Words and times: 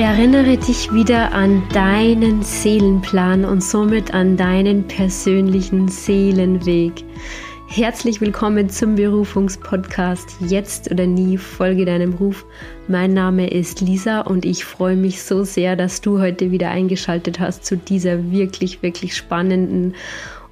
Erinnere 0.00 0.56
dich 0.56 0.94
wieder 0.94 1.34
an 1.34 1.62
deinen 1.74 2.42
Seelenplan 2.42 3.44
und 3.44 3.62
somit 3.62 4.14
an 4.14 4.38
deinen 4.38 4.84
persönlichen 4.84 5.88
Seelenweg. 5.88 7.04
Herzlich 7.68 8.22
willkommen 8.22 8.70
zum 8.70 8.94
Berufungspodcast 8.94 10.36
Jetzt 10.40 10.90
oder 10.90 11.06
nie, 11.06 11.36
folge 11.36 11.84
deinem 11.84 12.14
Ruf. 12.14 12.46
Mein 12.88 13.12
Name 13.12 13.50
ist 13.50 13.82
Lisa 13.82 14.22
und 14.22 14.46
ich 14.46 14.64
freue 14.64 14.96
mich 14.96 15.22
so 15.22 15.44
sehr, 15.44 15.76
dass 15.76 16.00
du 16.00 16.18
heute 16.18 16.50
wieder 16.50 16.70
eingeschaltet 16.70 17.38
hast 17.38 17.66
zu 17.66 17.76
dieser 17.76 18.32
wirklich, 18.32 18.82
wirklich 18.82 19.14
spannenden 19.14 19.94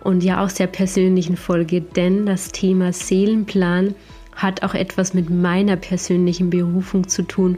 und 0.05 0.23
ja 0.23 0.45
auch 0.45 0.51
sehr 0.51 0.67
persönlichen 0.67 1.39
Folge, 1.39 1.81
denn 1.81 2.27
das 2.27 2.53
Thema 2.53 2.93
Seelenplan 2.93 3.95
hat 4.37 4.63
auch 4.63 4.75
etwas 4.75 5.15
mit 5.15 5.31
meiner 5.31 5.77
persönlichen 5.77 6.51
Berufung 6.51 7.09
zu 7.09 7.23
tun 7.23 7.57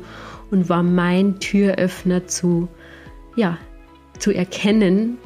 und 0.51 0.69
war 0.69 0.83
mein 0.83 1.39
Türöffner 1.41 2.27
zu, 2.27 2.69
ja, 3.37 3.59
zu 4.19 4.33
erkennen, 4.33 5.19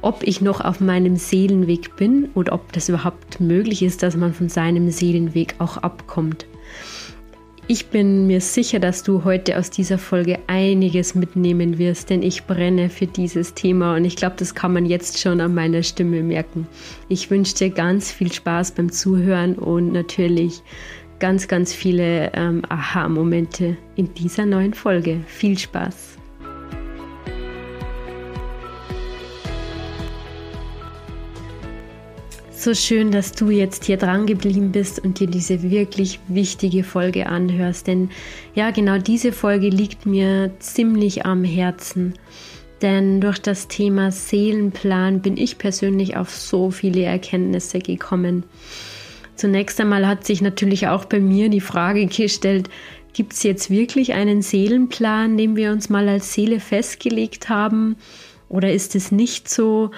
ob 0.00 0.22
ich 0.22 0.40
noch 0.40 0.60
auf 0.60 0.80
meinem 0.80 1.16
Seelenweg 1.16 1.96
bin 1.96 2.28
oder 2.34 2.52
ob 2.52 2.72
das 2.72 2.88
überhaupt 2.88 3.40
möglich 3.40 3.82
ist, 3.82 4.02
dass 4.02 4.16
man 4.16 4.32
von 4.32 4.48
seinem 4.48 4.90
Seelenweg 4.90 5.56
auch 5.58 5.78
abkommt. 5.78 6.46
Ich 7.70 7.88
bin 7.88 8.26
mir 8.26 8.40
sicher, 8.40 8.78
dass 8.78 9.02
du 9.02 9.24
heute 9.24 9.58
aus 9.58 9.68
dieser 9.68 9.98
Folge 9.98 10.38
einiges 10.46 11.14
mitnehmen 11.14 11.76
wirst, 11.76 12.08
denn 12.08 12.22
ich 12.22 12.44
brenne 12.46 12.88
für 12.88 13.06
dieses 13.06 13.52
Thema 13.52 13.94
und 13.94 14.06
ich 14.06 14.16
glaube, 14.16 14.36
das 14.38 14.54
kann 14.54 14.72
man 14.72 14.86
jetzt 14.86 15.18
schon 15.18 15.38
an 15.42 15.54
meiner 15.54 15.82
Stimme 15.82 16.22
merken. 16.22 16.66
Ich 17.10 17.30
wünsche 17.30 17.56
dir 17.56 17.68
ganz 17.68 18.10
viel 18.10 18.32
Spaß 18.32 18.70
beim 18.70 18.90
Zuhören 18.90 19.54
und 19.56 19.92
natürlich 19.92 20.62
ganz, 21.18 21.48
ganz 21.48 21.72
viele 21.72 22.32
ähm, 22.34 22.62
Aha-Momente 22.68 23.76
in 23.96 24.12
dieser 24.14 24.46
neuen 24.46 24.74
Folge. 24.74 25.20
Viel 25.26 25.58
Spaß! 25.58 26.18
So 32.60 32.74
schön, 32.74 33.12
dass 33.12 33.30
du 33.32 33.50
jetzt 33.50 33.84
hier 33.84 33.98
dran 33.98 34.26
geblieben 34.26 34.72
bist 34.72 34.98
und 34.98 35.20
dir 35.20 35.28
diese 35.28 35.62
wirklich 35.70 36.18
wichtige 36.26 36.82
Folge 36.82 37.28
anhörst. 37.28 37.86
Denn 37.86 38.10
ja, 38.54 38.72
genau 38.72 38.98
diese 38.98 39.30
Folge 39.30 39.68
liegt 39.68 40.06
mir 40.06 40.50
ziemlich 40.58 41.24
am 41.24 41.44
Herzen. 41.44 42.14
Denn 42.82 43.20
durch 43.20 43.38
das 43.38 43.68
Thema 43.68 44.10
Seelenplan 44.10 45.20
bin 45.20 45.36
ich 45.36 45.58
persönlich 45.58 46.16
auf 46.16 46.30
so 46.30 46.72
viele 46.72 47.02
Erkenntnisse 47.02 47.78
gekommen. 47.78 48.42
Zunächst 49.38 49.80
einmal 49.80 50.04
hat 50.06 50.26
sich 50.26 50.42
natürlich 50.42 50.88
auch 50.88 51.04
bei 51.04 51.20
mir 51.20 51.48
die 51.48 51.60
Frage 51.60 52.06
gestellt, 52.06 52.68
gibt 53.12 53.34
es 53.34 53.44
jetzt 53.44 53.70
wirklich 53.70 54.12
einen 54.14 54.42
Seelenplan, 54.42 55.36
den 55.36 55.54
wir 55.54 55.70
uns 55.70 55.88
mal 55.88 56.08
als 56.08 56.34
Seele 56.34 56.58
festgelegt 56.58 57.48
haben? 57.48 57.94
Oder 58.48 58.72
ist 58.72 58.96
es 58.96 59.12
nicht 59.12 59.48
so? 59.48 59.92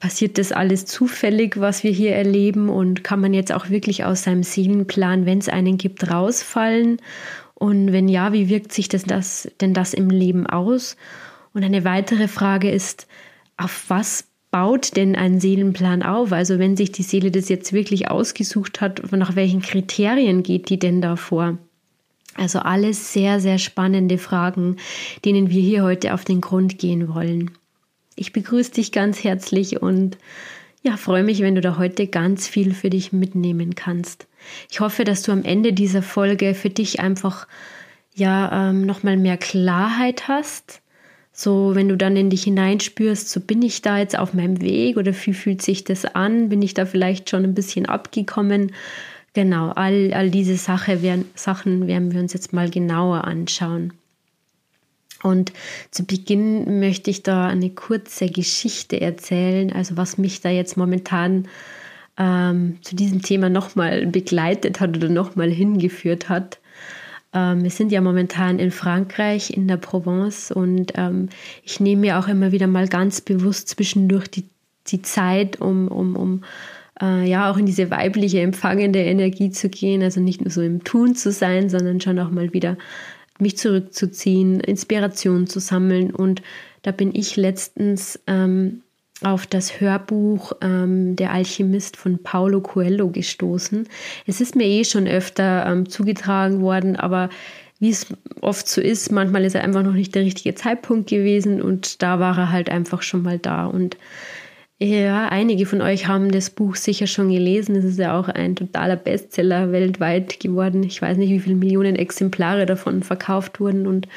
Passiert 0.00 0.38
das 0.38 0.52
alles 0.52 0.86
zufällig, 0.86 1.60
was 1.60 1.84
wir 1.84 1.90
hier 1.90 2.14
erleben? 2.14 2.70
Und 2.70 3.04
kann 3.04 3.20
man 3.20 3.34
jetzt 3.34 3.52
auch 3.52 3.68
wirklich 3.68 4.04
aus 4.04 4.22
seinem 4.22 4.42
Seelenplan, 4.42 5.26
wenn 5.26 5.38
es 5.38 5.50
einen 5.50 5.76
gibt, 5.76 6.10
rausfallen? 6.10 6.96
Und 7.54 7.92
wenn 7.92 8.08
ja, 8.08 8.32
wie 8.32 8.48
wirkt 8.48 8.72
sich 8.72 8.88
das, 8.88 9.04
das 9.04 9.50
denn 9.60 9.74
das 9.74 9.92
im 9.92 10.08
Leben 10.08 10.46
aus? 10.46 10.96
Und 11.52 11.62
eine 11.62 11.84
weitere 11.84 12.26
Frage 12.26 12.70
ist, 12.70 13.06
auf 13.58 13.84
was 13.88 14.31
baut 14.52 14.96
denn 14.96 15.16
ein 15.16 15.40
Seelenplan 15.40 16.04
auf? 16.04 16.30
Also 16.30 16.60
wenn 16.60 16.76
sich 16.76 16.92
die 16.92 17.02
Seele 17.02 17.32
das 17.32 17.48
jetzt 17.48 17.72
wirklich 17.72 18.08
ausgesucht 18.08 18.80
hat, 18.80 19.10
nach 19.10 19.34
welchen 19.34 19.62
Kriterien 19.62 20.44
geht 20.44 20.68
die 20.68 20.78
denn 20.78 21.00
da 21.00 21.16
vor? 21.16 21.58
Also 22.34 22.60
alles 22.60 23.12
sehr, 23.12 23.40
sehr 23.40 23.58
spannende 23.58 24.18
Fragen, 24.18 24.76
denen 25.24 25.50
wir 25.50 25.60
hier 25.60 25.82
heute 25.82 26.14
auf 26.14 26.24
den 26.24 26.40
Grund 26.40 26.78
gehen 26.78 27.12
wollen. 27.12 27.50
Ich 28.14 28.32
begrüße 28.32 28.72
dich 28.72 28.92
ganz 28.92 29.24
herzlich 29.24 29.82
und 29.82 30.18
ja, 30.82 30.96
freue 30.96 31.24
mich, 31.24 31.40
wenn 31.40 31.54
du 31.54 31.60
da 31.60 31.78
heute 31.78 32.06
ganz 32.06 32.46
viel 32.46 32.74
für 32.74 32.90
dich 32.90 33.12
mitnehmen 33.12 33.74
kannst. 33.74 34.26
Ich 34.70 34.80
hoffe, 34.80 35.04
dass 35.04 35.22
du 35.22 35.32
am 35.32 35.44
Ende 35.44 35.72
dieser 35.72 36.02
Folge 36.02 36.54
für 36.54 36.70
dich 36.70 37.00
einfach 37.00 37.46
ja 38.14 38.68
ähm, 38.68 38.84
nochmal 38.84 39.16
mehr 39.16 39.38
Klarheit 39.38 40.28
hast 40.28 40.81
so, 41.32 41.74
wenn 41.74 41.88
du 41.88 41.96
dann 41.96 42.16
in 42.16 42.28
dich 42.28 42.44
hineinspürst, 42.44 43.30
so 43.30 43.40
bin 43.40 43.62
ich 43.62 43.80
da 43.80 43.98
jetzt 43.98 44.18
auf 44.18 44.34
meinem 44.34 44.60
Weg 44.60 44.98
oder 44.98 45.12
wie 45.24 45.32
fühlt 45.32 45.62
sich 45.62 45.84
das 45.84 46.04
an? 46.04 46.50
Bin 46.50 46.60
ich 46.60 46.74
da 46.74 46.84
vielleicht 46.84 47.30
schon 47.30 47.44
ein 47.44 47.54
bisschen 47.54 47.86
abgekommen? 47.86 48.72
Genau, 49.32 49.70
all, 49.70 50.12
all 50.12 50.30
diese 50.30 50.56
Sache 50.56 51.00
werden, 51.02 51.24
Sachen 51.34 51.86
werden 51.86 52.12
wir 52.12 52.20
uns 52.20 52.34
jetzt 52.34 52.52
mal 52.52 52.68
genauer 52.68 53.24
anschauen. 53.24 53.94
Und 55.22 55.52
zu 55.90 56.04
Beginn 56.04 56.80
möchte 56.80 57.10
ich 57.10 57.22
da 57.22 57.46
eine 57.46 57.70
kurze 57.70 58.26
Geschichte 58.26 59.00
erzählen, 59.00 59.72
also 59.72 59.96
was 59.96 60.18
mich 60.18 60.40
da 60.40 60.50
jetzt 60.50 60.76
momentan 60.76 61.48
ähm, 62.18 62.78
zu 62.82 62.94
diesem 62.94 63.22
Thema 63.22 63.48
nochmal 63.48 64.06
begleitet 64.06 64.80
hat 64.80 64.96
oder 64.96 65.08
nochmal 65.08 65.50
hingeführt 65.50 66.28
hat. 66.28 66.58
Ähm, 67.34 67.62
wir 67.62 67.70
sind 67.70 67.92
ja 67.92 68.00
momentan 68.00 68.58
in 68.58 68.70
Frankreich, 68.70 69.50
in 69.50 69.68
der 69.68 69.78
Provence 69.78 70.50
und 70.50 70.92
ähm, 70.96 71.28
ich 71.64 71.80
nehme 71.80 72.02
mir 72.02 72.18
auch 72.18 72.28
immer 72.28 72.52
wieder 72.52 72.66
mal 72.66 72.88
ganz 72.88 73.20
bewusst 73.20 73.68
zwischendurch 73.68 74.28
die, 74.28 74.48
die 74.88 75.02
Zeit, 75.02 75.60
um, 75.60 75.88
um, 75.88 76.16
um 76.16 76.44
äh, 77.00 77.28
ja 77.28 77.50
auch 77.50 77.56
in 77.56 77.66
diese 77.66 77.90
weibliche 77.90 78.40
empfangende 78.40 79.00
Energie 79.00 79.50
zu 79.50 79.68
gehen, 79.68 80.02
also 80.02 80.20
nicht 80.20 80.40
nur 80.40 80.50
so 80.50 80.62
im 80.62 80.84
Tun 80.84 81.14
zu 81.14 81.32
sein, 81.32 81.70
sondern 81.70 82.00
schon 82.00 82.18
auch 82.18 82.30
mal 82.30 82.52
wieder 82.52 82.76
mich 83.38 83.56
zurückzuziehen, 83.56 84.60
Inspiration 84.60 85.46
zu 85.46 85.58
sammeln. 85.58 86.10
Und 86.10 86.42
da 86.82 86.92
bin 86.92 87.14
ich 87.14 87.36
letztens 87.36 88.20
ähm, 88.26 88.82
auf 89.24 89.46
das 89.46 89.80
Hörbuch 89.80 90.52
ähm, 90.60 91.16
Der 91.16 91.32
Alchemist 91.32 91.96
von 91.96 92.22
Paulo 92.22 92.60
Coelho 92.60 93.08
gestoßen. 93.08 93.88
Es 94.26 94.40
ist 94.40 94.56
mir 94.56 94.66
eh 94.66 94.84
schon 94.84 95.06
öfter 95.06 95.66
ähm, 95.66 95.88
zugetragen 95.88 96.60
worden, 96.60 96.96
aber 96.96 97.28
wie 97.78 97.90
es 97.90 98.06
oft 98.40 98.68
so 98.68 98.80
ist, 98.80 99.10
manchmal 99.10 99.44
ist 99.44 99.56
er 99.56 99.64
einfach 99.64 99.82
noch 99.82 99.94
nicht 99.94 100.14
der 100.14 100.22
richtige 100.22 100.54
Zeitpunkt 100.54 101.10
gewesen 101.10 101.60
und 101.60 102.00
da 102.02 102.20
war 102.20 102.38
er 102.38 102.52
halt 102.52 102.70
einfach 102.70 103.02
schon 103.02 103.22
mal 103.22 103.38
da. 103.38 103.66
Und 103.66 103.96
ja, 104.78 105.28
einige 105.28 105.66
von 105.66 105.80
euch 105.80 106.08
haben 106.08 106.30
das 106.32 106.50
Buch 106.50 106.74
sicher 106.76 107.06
schon 107.06 107.30
gelesen. 107.30 107.76
Es 107.76 107.84
ist 107.84 107.98
ja 107.98 108.18
auch 108.18 108.28
ein 108.28 108.56
totaler 108.56 108.96
Bestseller 108.96 109.70
weltweit 109.70 110.40
geworden. 110.40 110.82
Ich 110.82 111.00
weiß 111.00 111.18
nicht, 111.18 111.30
wie 111.30 111.40
viele 111.40 111.54
Millionen 111.54 111.94
Exemplare 111.94 112.66
davon 112.66 113.02
verkauft 113.02 113.60
wurden 113.60 113.86
und 113.86 114.08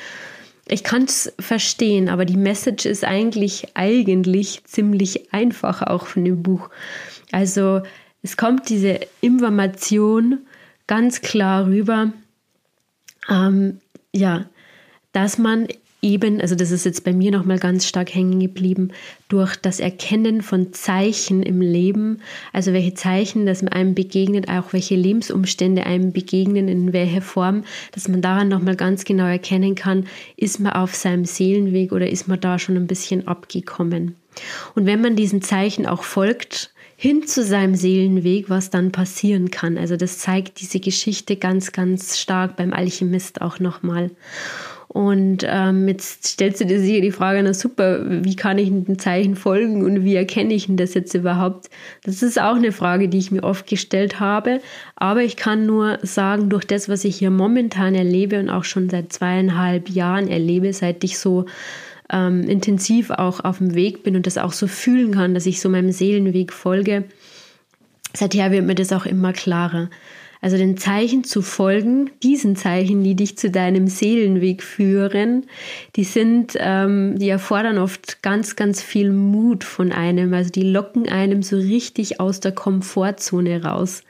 ich 0.67 0.83
kann 0.83 1.03
es 1.03 1.33
verstehen, 1.39 2.09
aber 2.09 2.25
die 2.25 2.37
Message 2.37 2.85
ist 2.85 3.03
eigentlich, 3.03 3.67
eigentlich 3.75 4.63
ziemlich 4.63 5.31
einfach 5.33 5.83
auch 5.83 6.07
von 6.07 6.25
dem 6.25 6.41
Buch. 6.41 6.69
Also 7.31 7.81
es 8.23 8.37
kommt 8.37 8.69
diese 8.69 8.99
Information 9.21 10.39
ganz 10.87 11.21
klar 11.21 11.67
rüber, 11.67 12.11
ähm, 13.29 13.79
ja, 14.11 14.45
dass 15.11 15.37
man 15.37 15.67
eben, 16.05 16.39
also 16.39 16.55
das 16.55 16.71
ist 16.71 16.85
jetzt 16.85 17.03
bei 17.03 17.11
mir 17.11 17.31
nochmal 17.31 17.57
ganz 17.57 17.87
stark 17.87 18.13
hängen 18.13 18.39
geblieben, 18.39 18.91
durch 19.27 19.55
das 19.55 19.79
Erkennen 19.79 20.43
von 20.43 20.71
Zeichen 20.71 21.41
im 21.41 21.59
Leben, 21.61 22.19
also 22.53 22.71
welche 22.73 22.93
Zeichen, 22.93 23.47
dass 23.47 23.63
man 23.63 23.73
einem 23.73 23.95
begegnet, 23.95 24.47
auch 24.47 24.71
welche 24.71 24.95
Lebensumstände 24.95 25.85
einem 25.85 26.13
begegnen, 26.13 26.67
in 26.67 26.93
welcher 26.93 27.21
Form, 27.21 27.63
dass 27.91 28.07
man 28.07 28.21
daran 28.21 28.47
nochmal 28.47 28.75
ganz 28.75 29.03
genau 29.03 29.25
erkennen 29.25 29.73
kann, 29.73 30.05
ist 30.37 30.59
man 30.59 30.73
auf 30.73 30.95
seinem 30.95 31.25
Seelenweg 31.25 31.91
oder 31.91 32.07
ist 32.07 32.27
man 32.27 32.39
da 32.39 32.59
schon 32.59 32.77
ein 32.77 32.87
bisschen 32.87 33.27
abgekommen. 33.27 34.15
Und 34.75 34.85
wenn 34.85 35.01
man 35.01 35.15
diesen 35.15 35.41
Zeichen 35.41 35.87
auch 35.87 36.03
folgt, 36.03 36.71
hin 36.97 37.27
zu 37.27 37.43
seinem 37.43 37.75
Seelenweg, 37.75 38.49
was 38.49 38.69
dann 38.69 38.91
passieren 38.93 39.51
kann. 39.51 39.77
Also 39.77 39.97
das 39.97 40.19
zeigt 40.19 40.61
diese 40.61 40.79
Geschichte 40.79 41.35
ganz, 41.35 41.73
ganz 41.73 42.17
stark 42.17 42.55
beim 42.55 42.71
Alchemist 42.71 43.41
auch 43.41 43.59
nochmal. 43.59 44.11
Und 44.95 45.45
ähm, 45.45 45.89
jetzt 45.89 46.25
stellst 46.25 46.61
du 46.61 46.65
dir 46.65 46.79
sicher 46.79 47.01
die 47.01 47.11
Frage, 47.11 47.43
na 47.43 47.53
super, 47.53 47.99
wie 48.23 48.37
kann 48.37 48.57
ich 48.57 48.69
den 48.69 48.97
Zeichen 48.97 49.35
folgen 49.35 49.83
und 49.83 50.05
wie 50.05 50.15
erkenne 50.15 50.53
ich 50.53 50.67
denn 50.67 50.77
das 50.77 50.93
jetzt 50.93 51.13
überhaupt? 51.13 51.69
Das 52.05 52.23
ist 52.23 52.39
auch 52.39 52.55
eine 52.55 52.71
Frage, 52.71 53.09
die 53.09 53.17
ich 53.17 53.29
mir 53.29 53.43
oft 53.43 53.67
gestellt 53.67 54.21
habe. 54.21 54.61
Aber 54.95 55.21
ich 55.21 55.35
kann 55.35 55.65
nur 55.65 55.99
sagen, 56.03 56.49
durch 56.49 56.63
das, 56.63 56.87
was 56.87 57.03
ich 57.03 57.17
hier 57.17 57.29
momentan 57.29 57.93
erlebe 57.93 58.39
und 58.39 58.49
auch 58.49 58.63
schon 58.63 58.89
seit 58.89 59.11
zweieinhalb 59.11 59.89
Jahren 59.89 60.29
erlebe, 60.29 60.71
seit 60.71 61.03
ich 61.03 61.19
so 61.19 61.45
ähm, 62.09 62.43
intensiv 62.43 63.11
auch 63.11 63.41
auf 63.41 63.57
dem 63.57 63.75
Weg 63.75 64.01
bin 64.01 64.15
und 64.15 64.25
das 64.25 64.37
auch 64.37 64.53
so 64.53 64.65
fühlen 64.65 65.11
kann, 65.11 65.33
dass 65.33 65.45
ich 65.45 65.59
so 65.59 65.67
meinem 65.67 65.91
Seelenweg 65.91 66.53
folge, 66.53 67.03
seither 68.13 68.49
wird 68.49 68.65
mir 68.65 68.75
das 68.75 68.93
auch 68.93 69.05
immer 69.05 69.33
klarer. 69.33 69.89
Also 70.41 70.57
den 70.57 70.77
Zeichen 70.77 71.23
zu 71.23 71.41
folgen, 71.41 72.11
diesen 72.21 72.55
Zeichen, 72.55 73.03
die 73.03 73.15
dich 73.15 73.37
zu 73.37 73.49
deinem 73.49 73.87
Seelenweg 73.87 74.63
führen, 74.63 75.45
die 75.95 76.03
sind, 76.03 76.55
ähm, 76.59 77.17
die 77.17 77.29
erfordern 77.29 77.77
oft 77.77 78.21
ganz, 78.21 78.55
ganz 78.55 78.81
viel 78.81 79.11
Mut 79.11 79.63
von 79.63 79.91
einem. 79.91 80.33
Also 80.33 80.51
die 80.51 80.69
locken 80.69 81.09
einem 81.09 81.41
so 81.41 81.57
richtig 81.57 82.19
aus 82.19 82.39
der 82.39 82.51
Komfortzone 82.51 83.63
raus. 83.63 84.03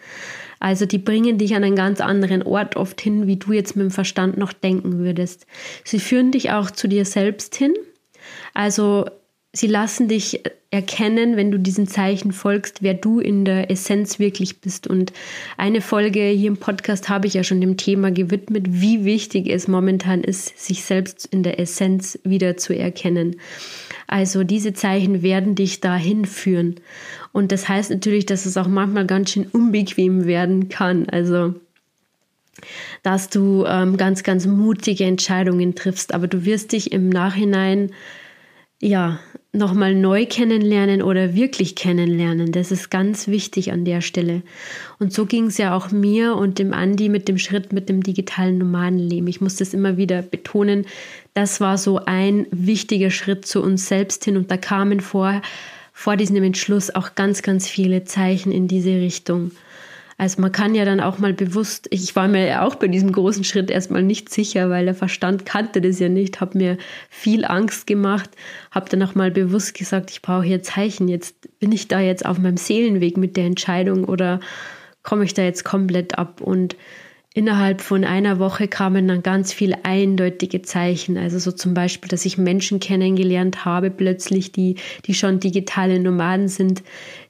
Also 0.60 0.86
die 0.86 0.98
bringen 0.98 1.38
dich 1.38 1.56
an 1.56 1.64
einen 1.64 1.76
ganz 1.76 2.02
anderen 2.02 2.44
Ort 2.44 2.76
oft 2.76 3.00
hin, 3.00 3.28
wie 3.28 3.38
du 3.38 3.54
jetzt 3.54 3.76
mit 3.76 3.84
dem 3.84 3.92
Verstand 3.92 4.38
noch 4.38 4.54
denken 4.54 4.98
würdest. 4.98 5.46
Sie 5.84 6.00
führen 6.00 6.32
dich 6.32 6.52
auch 6.52 6.72
zu 6.72 6.88
dir 6.88 7.06
selbst 7.06 7.56
hin. 7.56 7.74
Also 8.54 9.06
sie 9.56 9.68
lassen 9.68 10.08
dich 10.08 10.42
erkennen, 10.70 11.38
wenn 11.38 11.52
du 11.52 11.58
diesen 11.58 11.88
Zeichen 11.88 12.34
folgst, 12.34 12.84
wer 12.84 12.94
du 12.94 13.20
in 13.20 13.46
der 13.46 13.72
Essenz 13.72 14.20
wirklich 14.20 14.60
bist. 14.60 14.88
Und 14.88 15.14
eine 15.58 15.80
Folge 15.80 16.22
hier 16.28 16.50
im 16.50 16.58
Podcast 16.58 17.08
habe 17.08 17.28
ich 17.28 17.34
ja 17.34 17.44
schon 17.44 17.62
dem 17.62 17.78
Thema 17.78 18.12
gewidmet, 18.12 18.66
wie 18.68 19.06
wichtig 19.06 19.48
es 19.48 19.68
momentan 19.68 20.22
ist, 20.22 20.60
sich 20.60 20.84
selbst 20.84 21.26
in 21.26 21.44
der 21.44 21.60
Essenz 21.60 22.20
wieder 22.24 22.58
zu 22.58 22.78
erkennen. 22.78 23.38
Also 24.08 24.44
diese 24.44 24.74
Zeichen 24.74 25.24
werden 25.24 25.56
dich 25.56 25.80
dahin 25.80 26.26
führen. 26.26 26.76
Und 27.32 27.52
das 27.52 27.70
heißt 27.70 27.90
natürlich, 27.90 28.26
dass 28.26 28.46
es 28.46 28.58
auch 28.58 28.68
manchmal 28.68 29.06
ganz 29.06 29.32
schön 29.32 29.48
unbequem 29.48 30.26
werden 30.26 30.68
kann. 30.68 31.08
Also 31.10 31.56
dass 33.04 33.30
du 33.30 33.66
ähm, 33.66 33.98
ganz, 33.98 34.24
ganz 34.24 34.46
mutige 34.46 35.06
Entscheidungen 35.06 35.76
triffst, 35.76 36.14
aber 36.14 36.28
du 36.28 36.46
wirst 36.46 36.72
dich 36.72 36.92
im 36.92 37.10
Nachhinein 37.10 37.92
ja 38.82 39.20
nochmal 39.58 39.96
neu 39.96 40.26
kennenlernen 40.26 41.02
oder 41.02 41.34
wirklich 41.34 41.76
kennenlernen. 41.76 42.52
Das 42.52 42.72
ist 42.72 42.90
ganz 42.90 43.28
wichtig 43.28 43.72
an 43.72 43.86
der 43.86 44.02
Stelle. 44.02 44.42
Und 45.00 45.14
so 45.14 45.26
ging 45.26 45.48
es 45.48 45.58
ja 45.58 45.76
auch 45.76 45.92
mir 45.92 46.36
und 46.36 46.60
dem 46.60 46.74
Andi 46.74 47.10
mit 47.10 47.28
dem 47.28 47.38
Schritt 47.38 47.74
mit 47.74 47.90
dem 47.90 48.04
digitalen 48.04 48.58
Nomadenleben. 48.58 49.28
Ich 49.28 49.42
muss 49.42 49.56
das 49.56 49.74
immer 49.74 49.98
wieder 49.98 50.22
betonen. 50.22 50.86
Das 51.34 51.62
war 51.62 51.78
so 51.78 52.00
ein 52.06 52.48
wichtiger 52.52 53.12
Schritt 53.12 53.46
zu 53.46 53.62
uns 53.62 53.88
selbst 53.88 54.26
hin 54.26 54.38
und 54.38 54.52
da 54.52 54.58
kamen 54.58 55.00
vor, 55.00 55.42
vor 55.94 56.18
diesem 56.18 56.44
Entschluss 56.44 56.94
auch 56.94 57.16
ganz, 57.16 57.42
ganz 57.42 57.68
viele 57.68 58.04
Zeichen 58.04 58.52
in 58.52 58.68
diese 58.68 58.92
Richtung. 58.92 59.52
Also 60.18 60.42
man 60.42 60.52
kann 60.52 60.76
ja 60.76 60.86
dann 60.86 61.02
auch 61.02 61.18
mal 61.18 61.34
bewusst, 61.34 61.88
ich 61.92 62.16
war 62.16 62.30
mir 62.30 62.48
ja 62.48 62.66
auch 62.66 62.76
bei 62.76 62.88
diesem 62.88 63.12
großen 63.12 63.44
Schritt 63.44 63.70
erstmal 63.70 64.02
nicht 64.02 64.30
sicher, 64.30 64.70
weil 64.70 64.86
der 64.86 64.96
Verstand 64.96 65.46
kannte 65.46 65.82
das 65.82 66.00
ja 66.00 66.08
nicht, 66.08 66.40
habe 66.40 66.58
mir 66.58 66.78
viel 67.10 67.44
Angst 67.44 67.86
gemacht, 67.86 68.30
habe 68.72 68.90
dann 68.90 69.04
auch 69.04 69.16
mal 69.16 69.30
bewusst 69.30 69.74
gesagt, 69.74 70.12
ich 70.12 70.22
brauche 70.22 70.44
hier 70.44 70.64
Zeichen, 70.64 71.10
jetzt 71.10 71.60
bin 71.60 71.74
ich 71.74 71.90
da 71.90 72.00
jetzt 72.00 72.26
auf 72.26 72.40
meinem 72.40 72.58
Seelenweg 72.58 73.18
mit 73.18 73.36
der 73.36 73.46
Entscheidung 73.46 74.06
oder 74.06 74.40
komme 75.04 75.26
ich 75.26 75.34
da 75.34 75.44
jetzt 75.44 75.66
komplett 75.66 76.18
ab 76.18 76.40
und 76.40 76.78
Innerhalb 77.38 77.82
von 77.82 78.06
einer 78.06 78.40
Woche 78.40 78.70
kamen 78.70 79.10
dann 79.10 79.22
ganz 79.22 79.52
viele 79.52 79.84
eindeutige 79.84 80.62
Zeichen. 80.62 81.18
Also 81.18 81.38
so 81.38 81.52
zum 81.52 81.74
Beispiel, 81.74 82.08
dass 82.08 82.26
ich 82.26 82.38
Menschen 82.38 82.80
kennengelernt 82.80 83.66
habe, 83.66 83.92
plötzlich, 83.92 84.54
die, 84.54 84.78
die 85.06 85.14
schon 85.14 85.42
digitale 85.42 86.00
Nomaden 86.00 86.48
sind, 86.48 86.82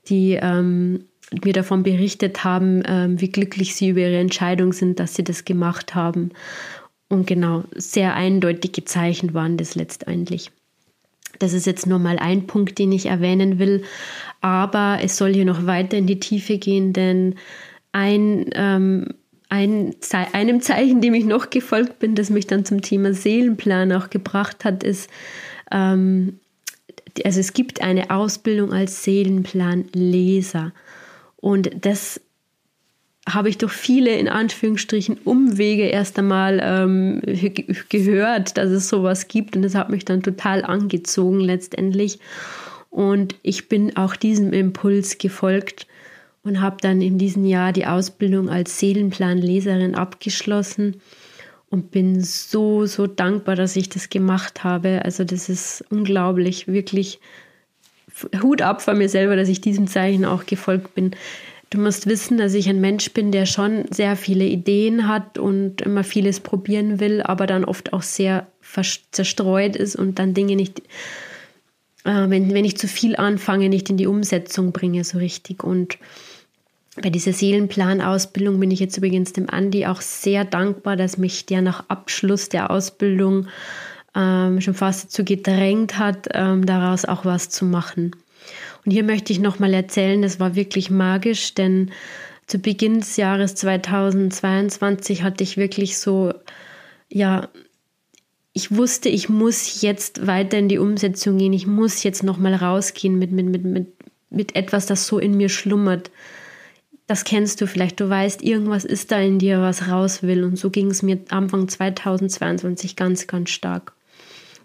die 0.07 0.37
ähm, 0.39 1.05
mir 1.43 1.53
davon 1.53 1.83
berichtet 1.83 2.43
haben, 2.43 2.83
ähm, 2.85 3.19
wie 3.19 3.29
glücklich 3.29 3.75
sie 3.75 3.89
über 3.89 4.01
ihre 4.01 4.17
Entscheidung 4.17 4.73
sind, 4.73 4.99
dass 4.99 5.15
sie 5.15 5.23
das 5.23 5.45
gemacht 5.45 5.95
haben. 5.95 6.31
Und 7.09 7.27
genau, 7.27 7.63
sehr 7.75 8.15
eindeutige 8.15 8.85
Zeichen 8.85 9.33
waren 9.33 9.57
das 9.57 9.75
letztendlich. 9.75 10.51
Das 11.39 11.53
ist 11.53 11.65
jetzt 11.65 11.85
nur 11.87 11.99
mal 11.99 12.17
ein 12.17 12.47
Punkt, 12.47 12.79
den 12.79 12.91
ich 12.91 13.07
erwähnen 13.07 13.59
will, 13.59 13.83
aber 14.41 14.99
es 15.01 15.17
soll 15.17 15.33
hier 15.33 15.45
noch 15.45 15.65
weiter 15.65 15.97
in 15.97 16.07
die 16.07 16.19
Tiefe 16.19 16.57
gehen, 16.57 16.93
denn 16.93 17.35
ein, 17.91 18.49
ähm, 18.53 19.07
ein 19.49 19.95
Ze 19.99 20.33
einem 20.33 20.61
Zeichen, 20.61 21.01
dem 21.01 21.13
ich 21.13 21.25
noch 21.25 21.49
gefolgt 21.49 21.99
bin, 21.99 22.15
das 22.15 22.29
mich 22.29 22.47
dann 22.47 22.65
zum 22.65 22.81
Thema 22.81 23.13
Seelenplan 23.13 23.91
auch 23.91 24.09
gebracht 24.09 24.65
hat, 24.65 24.83
ist, 24.83 25.09
ähm, 25.71 26.39
also 27.23 27.39
es 27.39 27.53
gibt 27.53 27.81
eine 27.81 28.09
Ausbildung 28.11 28.73
als 28.73 29.03
Seelenplanleser. 29.03 30.73
Und 31.45 31.85
das 31.85 32.19
habe 33.29 33.49
ich 33.49 33.59
durch 33.59 33.71
viele, 33.71 34.17
in 34.17 34.27
Anführungsstrichen, 34.27 35.19
Umwege 35.25 35.83
erst 35.83 36.17
einmal 36.17 36.59
ähm, 36.59 37.21
gehört, 37.89 38.57
dass 38.57 38.71
es 38.71 38.89
sowas 38.89 39.27
gibt. 39.27 39.55
Und 39.55 39.61
das 39.61 39.75
hat 39.75 39.91
mich 39.91 40.05
dann 40.05 40.23
total 40.23 40.65
angezogen 40.65 41.39
letztendlich. 41.39 42.17
Und 42.89 43.35
ich 43.43 43.69
bin 43.69 43.95
auch 43.95 44.15
diesem 44.15 44.53
Impuls 44.53 45.19
gefolgt 45.19 45.85
und 46.41 46.61
habe 46.61 46.77
dann 46.81 46.99
in 46.99 47.19
diesem 47.19 47.45
Jahr 47.45 47.73
die 47.73 47.85
Ausbildung 47.85 48.49
als 48.49 48.79
Seelenplanleserin 48.79 49.93
abgeschlossen 49.93 50.99
und 51.69 51.91
bin 51.91 52.23
so, 52.23 52.87
so 52.87 53.05
dankbar, 53.05 53.55
dass 53.55 53.75
ich 53.75 53.87
das 53.89 54.09
gemacht 54.09 54.63
habe. 54.63 55.05
Also 55.05 55.23
das 55.23 55.49
ist 55.49 55.85
unglaublich, 55.91 56.67
wirklich 56.67 57.19
Hut 58.41 58.61
ab 58.61 58.81
von 58.81 58.97
mir 58.97 59.09
selber, 59.09 59.35
dass 59.35 59.49
ich 59.49 59.61
diesem 59.61 59.87
Zeichen 59.87 60.25
auch 60.25 60.45
gefolgt 60.45 60.95
bin. 60.95 61.11
Du 61.69 61.79
musst 61.79 62.07
wissen, 62.07 62.37
dass 62.37 62.53
ich 62.53 62.69
ein 62.69 62.79
Mensch 62.79 63.11
bin, 63.11 63.31
der 63.31 63.45
schon 63.45 63.85
sehr 63.91 64.15
viele 64.15 64.45
Ideen 64.45 65.07
hat 65.07 65.37
und 65.37 65.81
immer 65.81 66.03
vieles 66.03 66.39
probieren 66.39 66.99
will, 66.99 67.21
aber 67.21 67.47
dann 67.47 67.65
oft 67.65 67.91
auch 67.91 68.03
sehr 68.03 68.47
zerstreut 69.11 69.75
ist 69.75 69.95
und 69.95 70.19
dann 70.19 70.33
Dinge 70.33 70.55
nicht, 70.55 70.79
äh, 72.03 72.29
wenn, 72.29 72.53
wenn 72.53 72.65
ich 72.65 72.77
zu 72.77 72.87
viel 72.87 73.15
anfange, 73.15 73.69
nicht 73.69 73.89
in 73.89 73.97
die 73.97 74.07
Umsetzung 74.07 74.71
bringe 74.71 75.03
so 75.03 75.17
richtig. 75.17 75.63
Und 75.63 75.97
bei 77.01 77.09
dieser 77.09 77.33
Seelenplanausbildung 77.33 78.59
bin 78.59 78.71
ich 78.71 78.79
jetzt 78.79 78.97
übrigens 78.97 79.33
dem 79.33 79.49
Andi 79.49 79.85
auch 79.85 80.01
sehr 80.01 80.45
dankbar, 80.45 80.95
dass 80.95 81.17
mich 81.17 81.45
der 81.45 81.61
nach 81.61 81.89
Abschluss 81.89 82.47
der 82.47 82.71
Ausbildung 82.71 83.47
ähm, 84.15 84.61
schon 84.61 84.73
fast 84.73 85.05
dazu 85.05 85.25
gedrängt 85.25 85.97
hat, 85.97 86.29
ähm, 86.33 86.65
daraus 86.65 87.05
auch 87.05 87.25
was 87.25 87.49
zu 87.49 87.65
machen. 87.65 88.15
Und 88.85 88.91
hier 88.91 89.03
möchte 89.03 89.33
ich 89.33 89.39
nochmal 89.39 89.73
erzählen, 89.73 90.21
das 90.21 90.39
war 90.39 90.55
wirklich 90.55 90.89
magisch, 90.89 91.53
denn 91.53 91.91
zu 92.47 92.59
Beginn 92.59 92.99
des 92.99 93.17
Jahres 93.17 93.55
2022 93.55 95.23
hatte 95.23 95.43
ich 95.43 95.57
wirklich 95.57 95.97
so, 95.97 96.33
ja, 97.09 97.49
ich 98.53 98.75
wusste, 98.75 99.09
ich 99.09 99.27
muss 99.27 99.81
jetzt 99.81 100.27
weiter 100.27 100.57
in 100.57 100.69
die 100.69 100.77
Umsetzung 100.77 101.37
gehen, 101.37 101.53
ich 101.53 101.67
muss 101.67 102.03
jetzt 102.03 102.23
nochmal 102.23 102.53
rausgehen 102.53 103.17
mit, 103.17 103.31
mit, 103.31 103.47
mit, 103.47 103.65
mit, 103.65 103.87
mit 104.29 104.55
etwas, 104.55 104.85
das 104.85 105.07
so 105.07 105.19
in 105.19 105.35
mir 105.35 105.49
schlummert. 105.49 106.11
Das 107.07 107.23
kennst 107.23 107.59
du 107.61 107.67
vielleicht, 107.67 107.99
du 107.99 108.09
weißt, 108.09 108.43
irgendwas 108.43 108.85
ist 108.85 109.11
da 109.11 109.19
in 109.19 109.39
dir, 109.39 109.61
was 109.61 109.89
raus 109.89 110.23
will. 110.23 110.43
Und 110.43 110.57
so 110.57 110.69
ging 110.69 110.89
es 110.89 111.01
mir 111.03 111.19
Anfang 111.29 111.67
2022 111.67 112.95
ganz, 112.95 113.27
ganz 113.27 113.49
stark. 113.49 113.94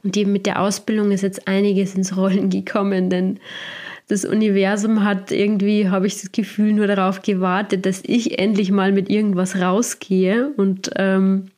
Und 0.02 0.16
eben 0.16 0.32
mit 0.32 0.46
der 0.46 0.60
Ausbildung 0.60 1.10
ist 1.12 1.22
jetzt 1.22 1.46
einiges 1.46 1.94
ins 1.94 2.16
Rollen 2.16 2.50
gekommen, 2.50 3.10
denn 3.10 3.38
das 4.08 4.24
Universum 4.24 5.04
hat 5.04 5.30
irgendwie, 5.30 5.88
habe 5.88 6.06
ich 6.06 6.20
das 6.20 6.32
Gefühl, 6.32 6.72
nur 6.72 6.88
darauf 6.88 7.22
gewartet, 7.22 7.86
dass 7.86 8.02
ich 8.04 8.38
endlich 8.40 8.72
mal 8.72 8.90
mit 8.90 9.08
irgendwas 9.08 9.60
rausgehe 9.60 10.52
und 10.56 10.90
ähm, 10.96 11.50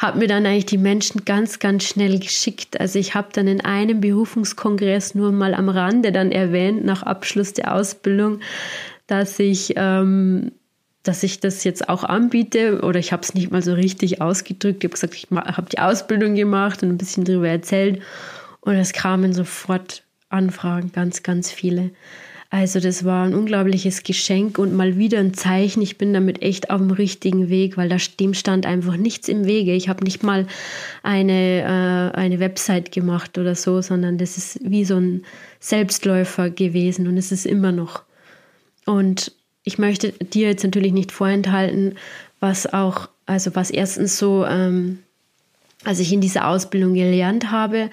habe 0.00 0.18
mir 0.18 0.28
dann 0.28 0.46
eigentlich 0.46 0.66
die 0.66 0.78
Menschen 0.78 1.24
ganz, 1.24 1.58
ganz 1.58 1.84
schnell 1.84 2.18
geschickt. 2.18 2.80
Also 2.80 2.98
ich 2.98 3.14
habe 3.14 3.28
dann 3.32 3.48
in 3.48 3.60
einem 3.60 4.00
Berufungskongress 4.00 5.14
nur 5.14 5.32
mal 5.32 5.54
am 5.54 5.68
Rande 5.68 6.12
dann 6.12 6.30
erwähnt, 6.30 6.84
nach 6.84 7.02
Abschluss 7.02 7.52
der 7.52 7.74
Ausbildung, 7.74 8.40
dass 9.06 9.38
ich 9.38 9.74
ähm, 9.76 10.52
dass 11.02 11.22
ich 11.22 11.40
das 11.40 11.64
jetzt 11.64 11.88
auch 11.88 12.04
anbiete 12.04 12.80
oder 12.82 12.98
ich 12.98 13.12
habe 13.12 13.22
es 13.22 13.34
nicht 13.34 13.50
mal 13.50 13.62
so 13.62 13.74
richtig 13.74 14.20
ausgedrückt. 14.20 14.84
Ich 14.84 14.88
habe 14.88 14.94
gesagt, 14.94 15.14
ich 15.14 15.26
habe 15.30 15.68
die 15.70 15.78
Ausbildung 15.78 16.34
gemacht 16.34 16.82
und 16.82 16.90
ein 16.90 16.98
bisschen 16.98 17.24
darüber 17.24 17.48
erzählt 17.48 18.02
und 18.60 18.74
es 18.74 18.92
kamen 18.92 19.32
sofort 19.32 20.04
Anfragen, 20.28 20.92
ganz, 20.92 21.22
ganz 21.22 21.50
viele. 21.50 21.90
Also 22.52 22.80
das 22.80 23.04
war 23.04 23.24
ein 23.24 23.34
unglaubliches 23.34 24.02
Geschenk 24.02 24.58
und 24.58 24.74
mal 24.74 24.98
wieder 24.98 25.18
ein 25.18 25.32
Zeichen. 25.32 25.80
Ich 25.80 25.96
bin 25.96 26.12
damit 26.12 26.42
echt 26.42 26.68
auf 26.68 26.80
dem 26.82 26.90
richtigen 26.90 27.48
Weg, 27.48 27.78
weil 27.78 27.88
da 27.88 27.96
dem 28.20 28.34
stand 28.34 28.66
einfach 28.66 28.98
nichts 28.98 29.28
im 29.28 29.46
Wege. 29.46 29.72
Ich 29.72 29.88
habe 29.88 30.04
nicht 30.04 30.22
mal 30.22 30.46
eine, 31.02 31.62
äh, 31.62 32.16
eine 32.16 32.40
Website 32.40 32.92
gemacht 32.92 33.38
oder 33.38 33.54
so, 33.54 33.80
sondern 33.80 34.18
das 34.18 34.36
ist 34.36 34.58
wie 34.62 34.84
so 34.84 34.96
ein 34.96 35.24
Selbstläufer 35.60 36.50
gewesen 36.50 37.08
und 37.08 37.16
es 37.16 37.32
ist 37.32 37.46
immer 37.46 37.72
noch. 37.72 38.02
Und 38.84 39.32
ich 39.64 39.78
möchte 39.78 40.12
dir 40.12 40.48
jetzt 40.48 40.64
natürlich 40.64 40.92
nicht 40.92 41.12
vorenthalten, 41.12 41.96
was 42.40 42.72
auch, 42.72 43.08
also 43.26 43.54
was 43.54 43.70
erstens 43.70 44.18
so, 44.18 44.44
ähm, 44.44 44.98
als 45.84 46.00
ich 46.00 46.12
in 46.12 46.20
dieser 46.20 46.48
Ausbildung 46.48 46.94
gelernt 46.94 47.50
habe 47.50 47.90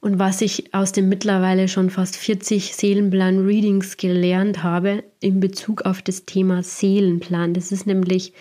und 0.00 0.18
was 0.18 0.40
ich 0.40 0.72
aus 0.74 0.92
den 0.92 1.08
mittlerweile 1.08 1.68
schon 1.68 1.90
fast 1.90 2.16
40 2.16 2.74
Seelenplan-Readings 2.74 3.96
gelernt 3.96 4.62
habe 4.62 5.04
in 5.20 5.40
Bezug 5.40 5.82
auf 5.82 6.02
das 6.02 6.24
Thema 6.24 6.62
Seelenplan. 6.62 7.54
Das 7.54 7.70
ist 7.72 7.86
nämlich, 7.86 8.32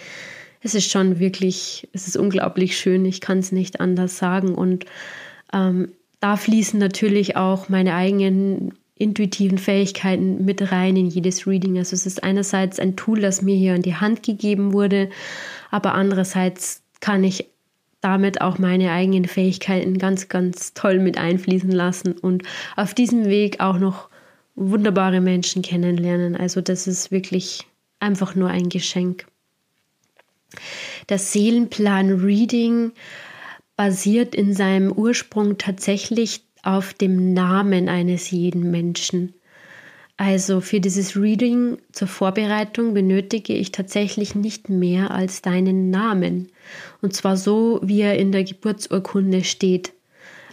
es 0.61 0.75
ist 0.75 0.89
schon 0.89 1.19
wirklich, 1.19 1.87
es 1.93 2.07
ist 2.07 2.17
unglaublich 2.17 2.77
schön, 2.77 3.05
ich 3.05 3.19
kann 3.19 3.39
es 3.39 3.51
nicht 3.51 3.81
anders 3.81 4.17
sagen. 4.17 4.55
Und 4.55 4.85
ähm, 5.51 5.91
da 6.21 6.37
fließen 6.37 6.79
natürlich 6.79 7.35
auch 7.35 7.67
meine 7.69 7.93
eigenen 7.93 8.73
intuitiven 8.99 9.57
Fähigkeiten 9.57 10.45
mit 10.45 10.71
rein 10.71 10.95
in 10.97 11.07
jedes 11.07 11.47
Reading. 11.47 11.77
Also 11.77 11.95
es 11.95 12.05
ist 12.05 12.23
einerseits 12.23 12.79
ein 12.79 12.95
Tool, 12.95 13.21
das 13.21 13.41
mir 13.41 13.55
hier 13.55 13.73
in 13.73 13.81
die 13.81 13.95
Hand 13.95 14.21
gegeben 14.21 14.73
wurde, 14.73 15.09
aber 15.71 15.95
andererseits 15.95 16.83
kann 16.99 17.23
ich 17.23 17.47
damit 18.01 18.41
auch 18.41 18.59
meine 18.59 18.91
eigenen 18.91 19.25
Fähigkeiten 19.25 19.97
ganz, 19.97 20.27
ganz 20.27 20.73
toll 20.73 20.99
mit 20.99 21.17
einfließen 21.17 21.71
lassen 21.71 22.13
und 22.13 22.43
auf 22.75 22.93
diesem 22.93 23.25
Weg 23.25 23.61
auch 23.61 23.79
noch 23.79 24.09
wunderbare 24.55 25.21
Menschen 25.21 25.61
kennenlernen. 25.61 26.35
Also 26.35 26.61
das 26.61 26.85
ist 26.85 27.11
wirklich 27.11 27.65
einfach 27.99 28.35
nur 28.35 28.49
ein 28.49 28.67
Geschenk. 28.69 29.25
Das 31.07 31.31
Seelenplan 31.31 32.21
Reading 32.21 32.91
basiert 33.77 34.35
in 34.35 34.53
seinem 34.53 34.91
Ursprung 34.91 35.57
tatsächlich 35.57 36.43
auf 36.77 36.93
dem 36.93 37.33
Namen 37.33 37.89
eines 37.89 38.31
jeden 38.31 38.71
Menschen. 38.71 39.33
Also 40.17 40.59
für 40.59 40.81
dieses 40.81 41.15
Reading 41.15 41.77
zur 41.93 42.09
Vorbereitung 42.09 42.93
benötige 42.93 43.53
ich 43.53 43.71
tatsächlich 43.71 44.35
nicht 44.35 44.67
mehr 44.67 45.11
als 45.11 45.41
deinen 45.41 45.89
Namen. 45.91 46.49
Und 47.01 47.13
zwar 47.15 47.37
so, 47.37 47.79
wie 47.81 48.01
er 48.01 48.17
in 48.17 48.33
der 48.33 48.43
Geburtsurkunde 48.43 49.45
steht. 49.45 49.93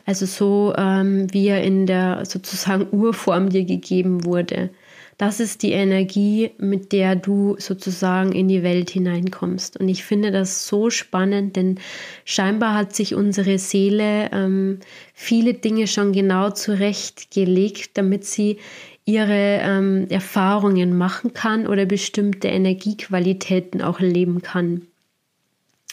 Also 0.04 0.24
so, 0.24 0.72
ähm, 0.78 1.26
wie 1.32 1.48
er 1.48 1.64
in 1.64 1.86
der 1.86 2.24
sozusagen 2.26 2.86
Urform 2.92 3.50
dir 3.50 3.64
gegeben 3.64 4.24
wurde. 4.24 4.70
Das 5.18 5.40
ist 5.40 5.62
die 5.62 5.72
Energie, 5.72 6.50
mit 6.58 6.92
der 6.92 7.16
du 7.16 7.56
sozusagen 7.58 8.32
in 8.32 8.48
die 8.48 8.62
Welt 8.62 8.90
hineinkommst. 8.90 9.78
Und 9.80 9.88
ich 9.88 10.04
finde 10.04 10.30
das 10.30 10.68
so 10.68 10.90
spannend, 10.90 11.56
denn 11.56 11.78
scheinbar 12.26 12.74
hat 12.74 12.94
sich 12.94 13.14
unsere 13.14 13.58
Seele 13.58 14.30
ähm, 14.32 14.80
viele 15.14 15.54
Dinge 15.54 15.86
schon 15.86 16.12
genau 16.12 16.50
zurechtgelegt, 16.50 17.92
damit 17.94 18.26
sie 18.26 18.58
ihre 19.06 19.60
ähm, 19.62 20.06
Erfahrungen 20.10 20.98
machen 20.98 21.32
kann 21.32 21.66
oder 21.66 21.86
bestimmte 21.86 22.48
Energiequalitäten 22.48 23.80
auch 23.80 24.00
leben 24.00 24.42
kann. 24.42 24.82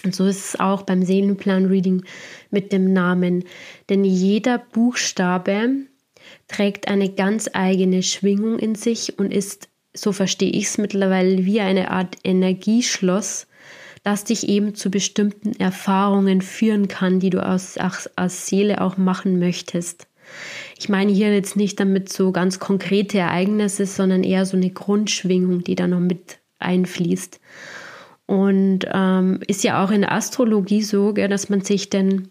Und 0.04 0.14
so 0.14 0.26
ist 0.26 0.56
es 0.56 0.60
auch 0.60 0.82
beim 0.82 1.04
Seelenplan-Reading 1.04 2.04
mit 2.52 2.74
dem 2.74 2.92
Namen. 2.92 3.46
Denn 3.90 4.04
jeder 4.04 4.58
Buchstabe 4.58 5.86
trägt 6.48 6.88
eine 6.88 7.10
ganz 7.10 7.50
eigene 7.54 8.04
Schwingung 8.04 8.60
in 8.60 8.76
sich 8.76 9.18
und 9.20 9.34
ist, 9.34 9.70
so 9.94 10.12
verstehe 10.12 10.52
ich 10.52 10.66
es 10.66 10.78
mittlerweile, 10.78 11.46
wie 11.46 11.62
eine 11.62 11.92
Art 11.92 12.18
Energieschloss, 12.24 13.48
das 14.04 14.26
dich 14.26 14.50
eben 14.50 14.76
zu 14.76 14.92
bestimmten 14.92 15.54
Erfahrungen 15.60 16.42
führen 16.42 16.88
kann, 16.88 17.20
die 17.20 17.30
du 17.30 17.42
als, 17.42 17.78
als 17.78 18.48
Seele 18.48 18.82
auch 18.82 18.98
machen 18.98 19.40
möchtest. 19.40 20.08
Ich 20.78 20.90
meine 20.90 21.12
hier 21.12 21.34
jetzt 21.34 21.56
nicht 21.56 21.80
damit 21.80 22.12
so 22.12 22.32
ganz 22.32 22.60
konkrete 22.60 23.20
Ereignisse, 23.20 23.86
sondern 23.86 24.24
eher 24.24 24.46
so 24.46 24.58
eine 24.58 24.70
Grundschwingung, 24.70 25.64
die 25.64 25.76
da 25.76 25.88
noch 25.88 26.00
mit 26.00 26.40
einfließt. 26.60 27.40
Und 28.26 28.80
ähm, 28.92 29.40
ist 29.48 29.64
ja 29.64 29.84
auch 29.84 29.92
in 29.92 30.02
der 30.02 30.14
Astrologie 30.14 30.82
so, 30.82 31.14
gell, 31.14 31.28
dass 31.28 31.50
man 31.50 31.62
sich 31.62 31.90
den 31.90 32.30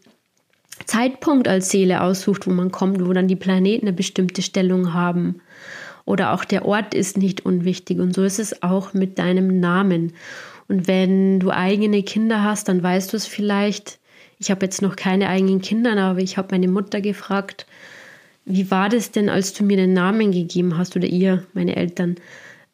Zeitpunkt 0.86 1.48
als 1.48 1.70
Seele 1.70 2.02
aussucht, 2.02 2.46
wo 2.46 2.50
man 2.50 2.70
kommt, 2.70 3.04
wo 3.04 3.12
dann 3.12 3.28
die 3.28 3.36
Planeten 3.36 3.86
eine 3.86 3.96
bestimmte 3.96 4.42
Stellung 4.42 4.94
haben. 4.94 5.40
Oder 6.04 6.32
auch 6.32 6.44
der 6.44 6.64
Ort 6.64 6.94
ist 6.94 7.16
nicht 7.16 7.44
unwichtig. 7.46 8.00
Und 8.00 8.14
so 8.14 8.24
ist 8.24 8.38
es 8.38 8.62
auch 8.62 8.92
mit 8.92 9.18
deinem 9.18 9.60
Namen. 9.60 10.12
Und 10.68 10.88
wenn 10.88 11.38
du 11.38 11.50
eigene 11.50 12.02
Kinder 12.02 12.42
hast, 12.42 12.68
dann 12.68 12.82
weißt 12.82 13.12
du 13.12 13.16
es 13.16 13.26
vielleicht. 13.26 13.98
Ich 14.38 14.50
habe 14.50 14.64
jetzt 14.64 14.82
noch 14.82 14.96
keine 14.96 15.28
eigenen 15.28 15.60
Kinder, 15.60 15.96
aber 15.96 16.18
ich 16.18 16.36
habe 16.36 16.48
meine 16.50 16.68
Mutter 16.68 17.00
gefragt, 17.00 17.66
wie 18.44 18.70
war 18.72 18.88
das 18.88 19.12
denn, 19.12 19.28
als 19.28 19.52
du 19.52 19.62
mir 19.62 19.76
den 19.76 19.92
Namen 19.92 20.32
gegeben 20.32 20.76
hast 20.76 20.96
oder 20.96 21.06
ihr, 21.06 21.46
meine 21.52 21.76
Eltern? 21.76 22.16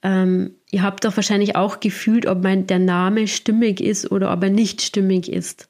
Ähm, 0.02 0.52
ihr 0.70 0.82
habt 0.82 1.04
doch 1.04 1.16
wahrscheinlich 1.16 1.56
auch 1.56 1.80
gefühlt, 1.80 2.26
ob 2.26 2.42
mein, 2.42 2.66
der 2.66 2.78
Name 2.78 3.26
stimmig 3.28 3.80
ist 3.80 4.10
oder 4.10 4.32
ob 4.32 4.42
er 4.44 4.50
nicht 4.50 4.80
stimmig 4.80 5.30
ist. 5.30 5.68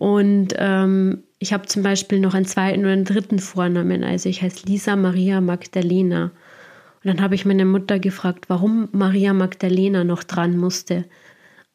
Und 0.00 0.54
ähm, 0.56 1.24
ich 1.38 1.52
habe 1.52 1.66
zum 1.66 1.82
Beispiel 1.82 2.20
noch 2.20 2.32
einen 2.32 2.46
zweiten 2.46 2.80
oder 2.80 2.92
einen 2.92 3.04
dritten 3.04 3.38
Vornamen. 3.38 4.02
Also 4.02 4.30
ich 4.30 4.40
heiße 4.40 4.66
Lisa 4.66 4.96
Maria 4.96 5.42
Magdalena. 5.42 6.32
Und 7.04 7.04
dann 7.04 7.20
habe 7.20 7.34
ich 7.34 7.44
meine 7.44 7.66
Mutter 7.66 7.98
gefragt, 7.98 8.46
warum 8.48 8.88
Maria 8.92 9.34
Magdalena 9.34 10.02
noch 10.02 10.24
dran 10.24 10.56
musste. 10.56 11.04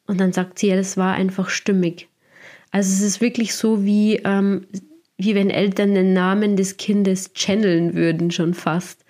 Und 0.08 0.18
dann 0.18 0.32
sagt 0.32 0.58
sie, 0.58 0.66
ja, 0.66 0.76
das 0.76 0.96
war 0.96 1.14
einfach 1.14 1.50
stimmig. 1.50 2.08
Also 2.72 2.92
es 2.92 3.00
ist 3.00 3.20
wirklich 3.20 3.54
so, 3.54 3.84
wie 3.84 4.16
ähm, 4.16 4.66
wie 5.18 5.36
wenn 5.36 5.48
Eltern 5.48 5.94
den 5.94 6.12
Namen 6.12 6.56
des 6.56 6.78
Kindes 6.78 7.32
channeln 7.32 7.94
würden, 7.94 8.32
schon 8.32 8.54
fast. 8.54 9.04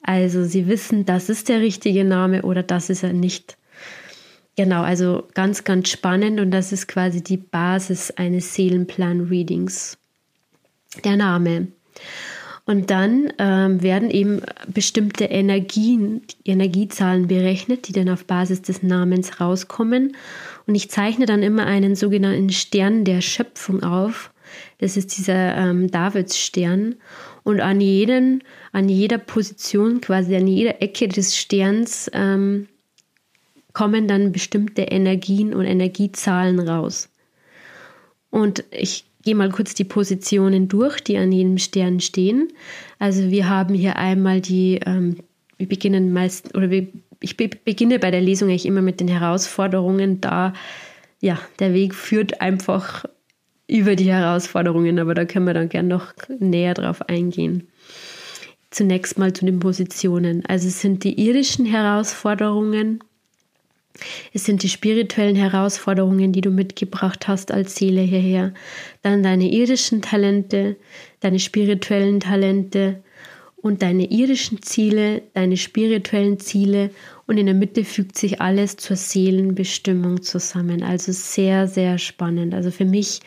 Also 0.00 0.44
sie 0.44 0.68
wissen, 0.68 1.04
das 1.06 1.28
ist 1.28 1.48
der 1.48 1.60
richtige 1.60 2.04
Name 2.04 2.42
oder 2.42 2.62
das 2.62 2.88
ist 2.88 3.02
er 3.02 3.14
nicht. 3.14 3.56
Genau, 4.56 4.82
also 4.82 5.26
ganz, 5.34 5.64
ganz 5.64 5.88
spannend 5.88 6.40
und 6.40 6.50
das 6.50 6.72
ist 6.72 6.88
quasi 6.88 7.22
die 7.22 7.36
Basis 7.36 8.10
eines 8.10 8.54
Seelenplan-Readings. 8.54 9.96
Der 11.04 11.16
Name. 11.16 11.68
Und 12.66 12.90
dann 12.90 13.32
ähm, 13.38 13.82
werden 13.82 14.10
eben 14.10 14.42
bestimmte 14.72 15.24
Energien, 15.24 16.22
Energiezahlen 16.44 17.26
berechnet, 17.26 17.88
die 17.88 17.92
dann 17.92 18.08
auf 18.08 18.26
Basis 18.26 18.62
des 18.62 18.82
Namens 18.82 19.40
rauskommen. 19.40 20.16
Und 20.66 20.74
ich 20.74 20.90
zeichne 20.90 21.26
dann 21.26 21.42
immer 21.42 21.66
einen 21.66 21.96
sogenannten 21.96 22.50
Stern 22.50 23.04
der 23.04 23.22
Schöpfung 23.22 23.82
auf. 23.82 24.32
Das 24.78 24.96
ist 24.96 25.16
dieser 25.16 25.56
ähm, 25.56 25.90
Davidsstern. 25.90 26.96
Und 27.42 27.60
an, 27.60 27.80
jeden, 27.80 28.44
an 28.72 28.88
jeder 28.88 29.18
Position, 29.18 30.00
quasi 30.00 30.36
an 30.36 30.46
jeder 30.46 30.82
Ecke 30.82 31.08
des 31.08 31.36
Sterns, 31.36 32.10
ähm, 32.12 32.68
kommen 33.72 34.08
dann 34.08 34.32
bestimmte 34.32 34.82
Energien 34.82 35.54
und 35.54 35.64
Energiezahlen 35.64 36.60
raus. 36.60 37.08
Und 38.30 38.64
ich 38.70 39.04
gehe 39.22 39.34
mal 39.34 39.50
kurz 39.50 39.74
die 39.74 39.84
Positionen 39.84 40.68
durch, 40.68 41.00
die 41.00 41.16
an 41.16 41.32
jedem 41.32 41.58
Stern 41.58 42.00
stehen. 42.00 42.48
Also 42.98 43.30
wir 43.30 43.48
haben 43.48 43.74
hier 43.74 43.96
einmal 43.96 44.40
die, 44.40 44.80
ähm, 44.84 45.16
wir 45.58 45.68
beginnen 45.68 46.12
meist, 46.12 46.56
oder 46.56 46.70
wir, 46.70 46.86
ich 47.20 47.36
be 47.36 47.50
beginne 47.64 47.98
bei 47.98 48.10
der 48.10 48.22
Lesung 48.22 48.48
eigentlich 48.48 48.66
immer 48.66 48.82
mit 48.82 49.00
den 49.00 49.08
Herausforderungen, 49.08 50.20
da 50.20 50.54
ja, 51.20 51.38
der 51.58 51.74
Weg 51.74 51.94
führt 51.94 52.40
einfach 52.40 53.04
über 53.68 53.94
die 53.94 54.10
Herausforderungen, 54.10 54.98
aber 54.98 55.14
da 55.14 55.24
können 55.24 55.46
wir 55.46 55.54
dann 55.54 55.68
gern 55.68 55.86
noch 55.86 56.12
näher 56.38 56.74
drauf 56.74 57.08
eingehen. 57.08 57.68
Zunächst 58.70 59.18
mal 59.18 59.32
zu 59.32 59.44
den 59.44 59.60
Positionen. 59.60 60.44
Also 60.46 60.68
es 60.68 60.80
sind 60.80 61.04
die 61.04 61.20
irdischen 61.20 61.66
Herausforderungen, 61.66 63.00
es 64.32 64.44
sind 64.44 64.62
die 64.62 64.68
spirituellen 64.68 65.36
Herausforderungen, 65.36 66.32
die 66.32 66.40
du 66.40 66.50
mitgebracht 66.50 67.28
hast 67.28 67.52
als 67.52 67.74
Seele 67.76 68.02
hierher. 68.02 68.54
Dann 69.02 69.22
deine 69.22 69.52
irdischen 69.52 70.02
Talente, 70.02 70.76
deine 71.20 71.38
spirituellen 71.38 72.20
Talente 72.20 73.02
und 73.56 73.82
deine 73.82 74.10
irdischen 74.10 74.62
Ziele, 74.62 75.22
deine 75.34 75.56
spirituellen 75.56 76.38
Ziele. 76.38 76.90
Und 77.26 77.38
in 77.38 77.46
der 77.46 77.54
Mitte 77.54 77.84
fügt 77.84 78.16
sich 78.16 78.40
alles 78.40 78.76
zur 78.76 78.96
Seelenbestimmung 78.96 80.22
zusammen. 80.22 80.82
Also 80.82 81.12
sehr, 81.12 81.68
sehr 81.68 81.98
spannend. 81.98 82.54
Also 82.54 82.70
für 82.70 82.86
mich 82.86 83.20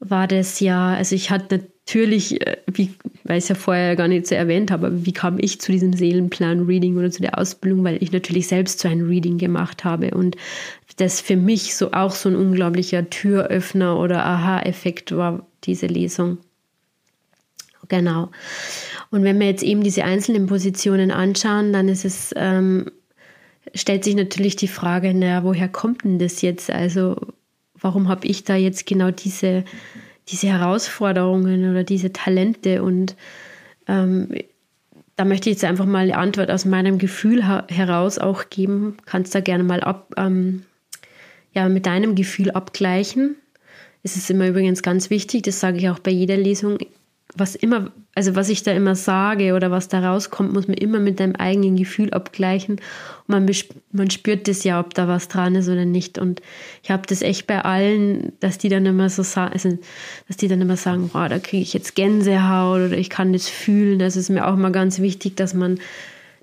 war 0.00 0.28
das 0.28 0.60
ja, 0.60 0.94
also 0.94 1.14
ich 1.14 1.30
hatte 1.30 1.66
natürlich, 1.88 2.46
äh, 2.46 2.58
wie, 2.66 2.90
weil 3.24 3.38
ich 3.38 3.44
es 3.44 3.48
ja 3.48 3.54
vorher 3.54 3.96
gar 3.96 4.08
nicht 4.08 4.26
so 4.26 4.34
erwähnt 4.34 4.70
habe, 4.70 5.06
wie 5.06 5.12
kam 5.12 5.38
ich 5.40 5.58
zu 5.58 5.72
diesem 5.72 5.94
Seelenplan-Reading 5.94 6.98
oder 6.98 7.10
zu 7.10 7.22
der 7.22 7.38
Ausbildung, 7.38 7.82
weil 7.82 8.02
ich 8.02 8.12
natürlich 8.12 8.46
selbst 8.46 8.80
so 8.80 8.88
ein 8.88 9.00
Reading 9.00 9.38
gemacht 9.38 9.84
habe 9.84 10.10
und 10.10 10.36
das 10.96 11.20
für 11.20 11.36
mich 11.36 11.76
so 11.76 11.92
auch 11.92 12.10
so 12.10 12.28
ein 12.28 12.36
unglaublicher 12.36 13.08
Türöffner 13.08 13.98
oder 13.98 14.26
Aha-Effekt 14.26 15.16
war, 15.16 15.46
diese 15.64 15.86
Lesung. 15.86 16.38
Genau. 17.88 18.30
Und 19.10 19.22
wenn 19.22 19.40
wir 19.40 19.46
jetzt 19.46 19.62
eben 19.62 19.82
diese 19.82 20.04
einzelnen 20.04 20.46
Positionen 20.46 21.10
anschauen, 21.10 21.72
dann 21.72 21.88
ist 21.88 22.04
es, 22.04 22.34
ähm, 22.36 22.90
stellt 23.74 24.04
sich 24.04 24.14
natürlich 24.14 24.56
die 24.56 24.68
Frage, 24.68 25.14
naja, 25.14 25.42
woher 25.42 25.68
kommt 25.68 26.04
denn 26.04 26.18
das 26.18 26.42
jetzt? 26.42 26.70
Also 26.70 27.16
warum 27.80 28.08
habe 28.08 28.26
ich 28.26 28.44
da 28.44 28.56
jetzt 28.56 28.84
genau 28.84 29.10
diese, 29.10 29.64
diese 30.30 30.48
Herausforderungen 30.48 31.70
oder 31.70 31.84
diese 31.84 32.12
Talente? 32.12 32.82
Und 32.82 33.16
ähm, 33.86 34.28
da 35.16 35.24
möchte 35.24 35.50
ich 35.50 35.56
jetzt 35.56 35.64
einfach 35.64 35.86
mal 35.86 36.04
eine 36.04 36.16
Antwort 36.16 36.50
aus 36.50 36.64
meinem 36.64 36.98
Gefühl 36.98 37.42
heraus 37.68 38.18
auch 38.18 38.50
geben. 38.50 38.96
Kannst 39.06 39.34
da 39.34 39.40
gerne 39.40 39.64
mal 39.64 39.80
ab, 39.80 40.14
ähm, 40.16 40.62
ja, 41.52 41.68
mit 41.68 41.86
deinem 41.86 42.14
Gefühl 42.14 42.50
abgleichen. 42.50 43.36
Es 44.02 44.16
ist 44.16 44.30
immer 44.30 44.48
übrigens 44.48 44.82
ganz 44.82 45.10
wichtig, 45.10 45.42
das 45.42 45.60
sage 45.60 45.78
ich 45.78 45.88
auch 45.88 45.98
bei 45.98 46.10
jeder 46.10 46.36
Lesung 46.36 46.78
was 47.38 47.54
immer, 47.54 47.92
also 48.14 48.34
was 48.34 48.48
ich 48.48 48.62
da 48.62 48.72
immer 48.72 48.94
sage 48.94 49.54
oder 49.54 49.70
was 49.70 49.88
da 49.88 50.00
rauskommt, 50.00 50.52
muss 50.52 50.66
man 50.66 50.76
immer 50.76 50.98
mit 50.98 51.20
deinem 51.20 51.36
eigenen 51.36 51.76
Gefühl 51.76 52.10
abgleichen. 52.10 52.76
Und 53.26 53.28
man, 53.28 53.50
man 53.92 54.10
spürt 54.10 54.48
das 54.48 54.64
ja, 54.64 54.80
ob 54.80 54.94
da 54.94 55.06
was 55.06 55.28
dran 55.28 55.54
ist 55.54 55.68
oder 55.68 55.84
nicht. 55.84 56.18
Und 56.18 56.42
ich 56.82 56.90
habe 56.90 57.06
das 57.06 57.22
echt 57.22 57.46
bei 57.46 57.64
allen, 57.64 58.32
dass 58.40 58.58
die 58.58 58.68
dann 58.68 58.86
immer 58.86 59.08
so 59.08 59.22
sagen, 59.22 59.52
also, 59.52 59.78
dass 60.26 60.36
die 60.36 60.48
dann 60.48 60.60
immer 60.60 60.76
sagen, 60.76 61.08
boah, 61.12 61.28
da 61.28 61.38
kriege 61.38 61.62
ich 61.62 61.72
jetzt 61.72 61.94
Gänsehaut 61.94 62.88
oder 62.88 62.98
ich 62.98 63.10
kann 63.10 63.32
das 63.32 63.48
fühlen. 63.48 63.98
Das 63.98 64.16
ist 64.16 64.30
mir 64.30 64.46
auch 64.46 64.56
mal 64.56 64.72
ganz 64.72 64.98
wichtig, 64.98 65.36
dass 65.36 65.54
man 65.54 65.78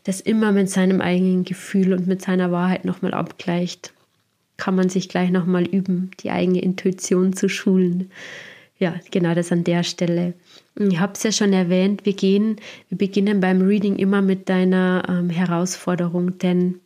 das 0.06 0.22
immer 0.22 0.52
mit 0.52 0.70
seinem 0.70 1.02
eigenen 1.02 1.44
Gefühl 1.44 1.94
und 1.94 2.08
mit 2.08 2.22
seiner 2.22 2.52
Wahrheit 2.52 2.86
nochmal 2.86 3.14
abgleicht. 3.14 3.92
Kann 4.58 4.76
man 4.76 4.88
sich 4.88 5.10
gleich 5.10 5.32
nochmal 5.32 5.66
üben, 5.66 6.12
die 6.22 6.32
eigene 6.32 6.62
Intuition 6.62 7.34
zu 7.34 7.50
schulen. 7.50 8.12
Ja, 8.78 8.96
genau 9.10 9.34
das 9.34 9.52
an 9.52 9.64
der 9.64 9.84
Stelle. 9.84 10.34
Ich 10.78 11.00
habe 11.00 11.14
es 11.14 11.24
ja 11.24 11.32
schon 11.32 11.54
erwähnt, 11.54 12.06
wir 12.06 12.14
gehen, 12.14 12.58
wir 12.90 12.98
beginnen 12.98 13.40
beim 13.40 13.62
Reading 13.62 13.96
immer 13.96 14.22
mit 14.22 14.50
deiner 14.50 15.04
ähm, 15.08 15.30
Herausforderung, 15.30 16.38
denn 16.40 16.82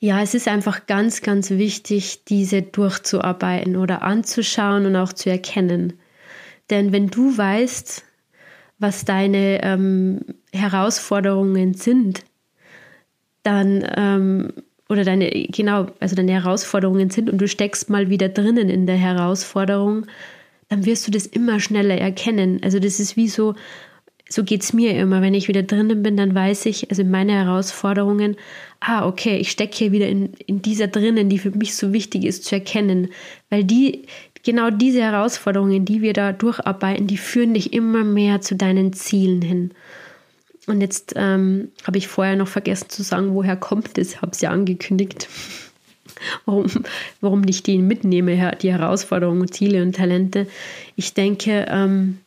ja, 0.00 0.20
es 0.20 0.34
ist 0.34 0.48
einfach 0.48 0.86
ganz, 0.86 1.20
ganz 1.20 1.50
wichtig, 1.50 2.24
diese 2.24 2.62
durchzuarbeiten 2.62 3.76
oder 3.76 4.02
anzuschauen 4.02 4.86
und 4.86 4.96
auch 4.96 5.12
zu 5.12 5.30
erkennen. 5.30 5.92
Denn 6.70 6.90
wenn 6.90 7.06
du 7.08 7.36
weißt, 7.36 8.02
was 8.80 9.04
deine 9.04 9.62
ähm, 9.62 10.22
Herausforderungen 10.52 11.74
sind, 11.74 12.24
dann 13.44 13.86
ähm, 13.96 14.52
oder 14.92 15.04
deine 15.04 15.30
genau, 15.30 15.86
also 16.00 16.14
deine 16.14 16.32
Herausforderungen 16.32 17.10
sind 17.10 17.30
und 17.30 17.38
du 17.38 17.48
steckst 17.48 17.90
mal 17.90 18.08
wieder 18.10 18.28
drinnen 18.28 18.68
in 18.68 18.86
der 18.86 18.96
Herausforderung, 18.96 20.06
dann 20.68 20.86
wirst 20.86 21.06
du 21.06 21.10
das 21.10 21.26
immer 21.26 21.60
schneller 21.60 21.96
erkennen. 21.96 22.60
Also 22.62 22.78
das 22.78 23.00
ist 23.00 23.16
wie 23.16 23.28
so, 23.28 23.54
so 24.28 24.44
geht 24.44 24.62
es 24.62 24.72
mir 24.72 24.96
immer. 24.98 25.20
Wenn 25.20 25.34
ich 25.34 25.48
wieder 25.48 25.62
drinnen 25.62 26.02
bin, 26.02 26.16
dann 26.16 26.34
weiß 26.34 26.66
ich, 26.66 26.90
also 26.90 27.04
meine 27.04 27.32
Herausforderungen, 27.32 28.36
ah, 28.80 29.06
okay, 29.06 29.36
ich 29.38 29.50
stecke 29.50 29.76
hier 29.76 29.92
wieder 29.92 30.08
in, 30.08 30.32
in 30.46 30.62
dieser 30.62 30.86
drinnen, 30.86 31.28
die 31.28 31.38
für 31.38 31.50
mich 31.50 31.74
so 31.74 31.92
wichtig 31.92 32.24
ist 32.24 32.44
zu 32.44 32.54
erkennen. 32.54 33.08
Weil 33.50 33.64
die, 33.64 34.06
genau 34.42 34.70
diese 34.70 35.02
Herausforderungen, 35.02 35.84
die 35.84 36.00
wir 36.00 36.12
da 36.12 36.32
durcharbeiten, 36.32 37.06
die 37.06 37.18
führen 37.18 37.54
dich 37.54 37.72
immer 37.72 38.04
mehr 38.04 38.40
zu 38.40 38.56
deinen 38.56 38.92
Zielen 38.92 39.42
hin. 39.42 39.72
Und 40.66 40.80
jetzt 40.80 41.14
ähm, 41.16 41.72
habe 41.84 41.98
ich 41.98 42.08
vorher 42.08 42.36
noch 42.36 42.48
vergessen 42.48 42.88
zu 42.88 43.02
sagen, 43.02 43.34
woher 43.34 43.56
kommt 43.56 43.98
es, 43.98 44.22
habe 44.22 44.32
es 44.32 44.40
ja 44.40 44.50
angekündigt. 44.50 45.28
warum, 46.44 46.66
warum 47.20 47.42
ich 47.48 47.62
die 47.62 47.78
mitnehme, 47.78 48.56
die 48.60 48.72
Herausforderungen, 48.72 49.50
Ziele 49.50 49.82
und 49.82 49.96
Talente. 49.96 50.46
Ich 50.96 51.14
denke, 51.14 51.66
ähm, 51.68 52.18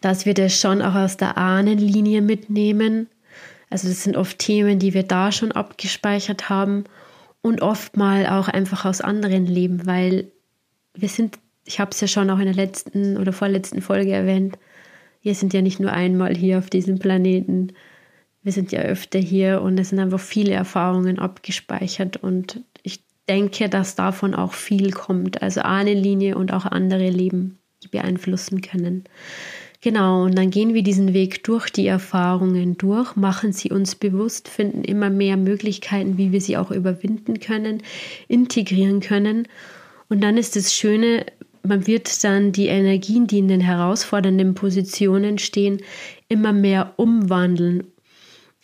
dass 0.00 0.26
wir 0.26 0.34
das 0.34 0.58
schon 0.58 0.82
auch 0.82 0.94
aus 0.94 1.16
der 1.16 1.38
Ahnenlinie 1.38 2.20
mitnehmen. 2.20 3.08
Also 3.70 3.88
das 3.88 4.02
sind 4.02 4.16
oft 4.16 4.38
Themen, 4.38 4.78
die 4.78 4.94
wir 4.94 5.02
da 5.02 5.32
schon 5.32 5.52
abgespeichert 5.52 6.48
haben 6.48 6.84
und 7.40 7.62
oft 7.62 7.96
mal 7.96 8.26
auch 8.26 8.48
einfach 8.48 8.84
aus 8.84 9.00
anderen 9.00 9.46
Leben, 9.46 9.86
weil 9.86 10.30
wir 10.94 11.08
sind, 11.08 11.38
ich 11.64 11.80
habe 11.80 11.92
es 11.92 12.00
ja 12.00 12.06
schon 12.06 12.28
auch 12.28 12.38
in 12.38 12.44
der 12.44 12.54
letzten 12.54 13.16
oder 13.16 13.32
vorletzten 13.32 13.80
Folge 13.80 14.12
erwähnt, 14.12 14.58
wir 15.22 15.34
sind 15.34 15.54
ja 15.54 15.62
nicht 15.62 15.80
nur 15.80 15.92
einmal 15.92 16.34
hier 16.34 16.58
auf 16.58 16.68
diesem 16.68 16.98
Planeten, 16.98 17.72
wir 18.42 18.52
sind 18.52 18.72
ja 18.72 18.80
öfter 18.80 19.18
hier 19.18 19.62
und 19.62 19.78
es 19.78 19.90
sind 19.90 20.00
einfach 20.00 20.20
viele 20.20 20.52
Erfahrungen 20.52 21.18
abgespeichert 21.18 22.16
und 22.16 22.60
ich 22.82 23.04
denke, 23.28 23.68
dass 23.68 23.94
davon 23.94 24.34
auch 24.34 24.52
viel 24.52 24.90
kommt, 24.90 25.42
also 25.42 25.60
eine 25.62 25.94
Linie 25.94 26.36
und 26.36 26.52
auch 26.52 26.66
andere 26.66 27.08
Leben, 27.08 27.58
die 27.84 27.88
beeinflussen 27.88 28.60
können. 28.60 29.04
Genau, 29.80 30.24
und 30.24 30.38
dann 30.38 30.50
gehen 30.50 30.74
wir 30.74 30.84
diesen 30.84 31.12
Weg 31.12 31.42
durch 31.42 31.68
die 31.70 31.88
Erfahrungen 31.88 32.78
durch, 32.78 33.16
machen 33.16 33.52
sie 33.52 33.70
uns 33.70 33.96
bewusst, 33.96 34.48
finden 34.48 34.84
immer 34.84 35.10
mehr 35.10 35.36
Möglichkeiten, 35.36 36.18
wie 36.18 36.30
wir 36.30 36.40
sie 36.40 36.56
auch 36.56 36.70
überwinden 36.70 37.40
können, 37.40 37.82
integrieren 38.28 39.00
können. 39.00 39.48
Und 40.08 40.22
dann 40.22 40.36
ist 40.36 40.54
das 40.54 40.72
Schöne, 40.72 41.26
man 41.62 41.86
wird 41.86 42.22
dann 42.24 42.52
die 42.52 42.66
Energien, 42.66 43.26
die 43.26 43.38
in 43.38 43.48
den 43.48 43.60
herausfordernden 43.60 44.54
Positionen 44.54 45.38
stehen, 45.38 45.80
immer 46.28 46.52
mehr 46.52 46.94
umwandeln 46.96 47.84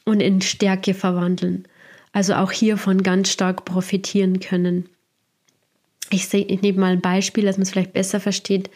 und 0.04 0.20
in 0.20 0.40
Stärke 0.40 0.94
verwandeln. 0.94 1.66
Also 2.12 2.34
auch 2.34 2.50
hiervon 2.50 3.02
ganz 3.02 3.30
stark 3.30 3.64
profitieren 3.64 4.40
können. 4.40 4.88
Ich, 6.10 6.32
ich 6.32 6.62
nehme 6.62 6.80
mal 6.80 6.92
ein 6.92 7.00
Beispiel, 7.00 7.44
dass 7.44 7.58
man 7.58 7.62
es 7.62 7.70
vielleicht 7.70 7.92
besser 7.92 8.18
versteht. 8.18 8.70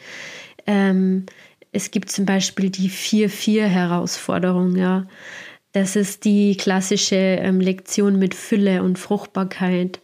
Ähm, 0.67 1.27
es 1.73 1.91
gibt 1.91 2.11
zum 2.11 2.27
Beispiel 2.27 2.69
die 2.69 2.91
4-4-Herausforderung, 2.91 4.77
ja. 4.77 5.07
Das 5.73 5.97
ist 5.97 6.27
die 6.27 6.59
klassische 6.59 7.17
ähm, 7.17 7.59
Lektion 7.59 8.19
mit 8.19 8.35
Fülle 8.35 8.83
und 8.83 8.99
Fruchtbarkeit. 8.99 10.01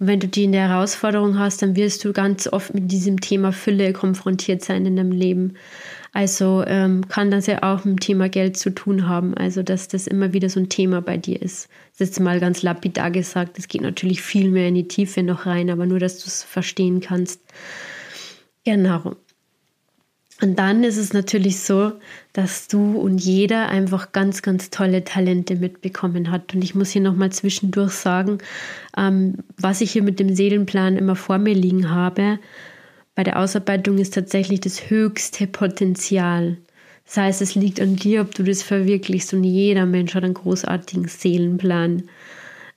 Und 0.00 0.06
wenn 0.06 0.18
du 0.18 0.26
die 0.26 0.44
in 0.44 0.52
der 0.52 0.68
Herausforderung 0.68 1.38
hast, 1.38 1.60
dann 1.60 1.76
wirst 1.76 2.04
du 2.04 2.12
ganz 2.12 2.48
oft 2.48 2.74
mit 2.74 2.90
diesem 2.90 3.20
Thema 3.20 3.52
Fülle 3.52 3.92
konfrontiert 3.92 4.64
sein 4.64 4.86
in 4.86 4.96
deinem 4.96 5.12
Leben. 5.12 5.54
Also 6.12 6.64
ähm, 6.66 7.06
kann 7.06 7.30
das 7.30 7.46
ja 7.46 7.62
auch 7.62 7.84
mit 7.84 7.98
dem 7.98 8.00
Thema 8.00 8.28
Geld 8.28 8.56
zu 8.56 8.70
tun 8.70 9.06
haben. 9.06 9.34
Also, 9.34 9.62
dass 9.62 9.88
das 9.88 10.06
immer 10.06 10.32
wieder 10.32 10.48
so 10.48 10.58
ein 10.58 10.70
Thema 10.70 11.02
bei 11.02 11.18
dir 11.18 11.40
ist. 11.40 11.68
Das 11.92 12.00
ist 12.00 12.16
jetzt 12.16 12.20
mal 12.20 12.40
ganz 12.40 12.62
lapidar 12.62 13.10
gesagt. 13.10 13.58
Es 13.58 13.68
geht 13.68 13.82
natürlich 13.82 14.22
viel 14.22 14.50
mehr 14.50 14.68
in 14.68 14.74
die 14.74 14.88
Tiefe 14.88 15.22
noch 15.22 15.46
rein, 15.46 15.70
aber 15.70 15.86
nur, 15.86 16.00
dass 16.00 16.18
du 16.18 16.26
es 16.26 16.42
verstehen 16.42 17.00
kannst. 17.00 17.40
Genau. 18.64 19.16
Und 20.40 20.58
dann 20.58 20.84
ist 20.84 20.96
es 20.96 21.12
natürlich 21.12 21.60
so, 21.60 21.92
dass 22.32 22.66
du 22.66 22.98
und 22.98 23.18
jeder 23.18 23.68
einfach 23.68 24.12
ganz, 24.12 24.40
ganz 24.40 24.70
tolle 24.70 25.04
Talente 25.04 25.56
mitbekommen 25.56 26.30
hat. 26.30 26.54
Und 26.54 26.62
ich 26.62 26.74
muss 26.74 26.90
hier 26.90 27.02
nochmal 27.02 27.30
zwischendurch 27.30 27.92
sagen, 27.92 28.38
ähm, 28.96 29.34
was 29.58 29.82
ich 29.82 29.90
hier 29.90 30.02
mit 30.02 30.18
dem 30.18 30.34
Seelenplan 30.34 30.96
immer 30.96 31.16
vor 31.16 31.38
mir 31.38 31.54
liegen 31.54 31.90
habe, 31.90 32.38
bei 33.14 33.24
der 33.24 33.38
Ausarbeitung 33.38 33.98
ist 33.98 34.14
tatsächlich 34.14 34.60
das 34.60 34.88
höchste 34.88 35.46
Potenzial. 35.46 36.56
Das 37.04 37.16
heißt, 37.16 37.42
es 37.42 37.54
liegt 37.54 37.80
an 37.80 37.96
dir, 37.96 38.22
ob 38.22 38.34
du 38.34 38.42
das 38.42 38.62
verwirklichst. 38.62 39.34
Und 39.34 39.44
jeder 39.44 39.84
Mensch 39.84 40.14
hat 40.14 40.24
einen 40.24 40.34
großartigen 40.34 41.08
Seelenplan. 41.08 42.04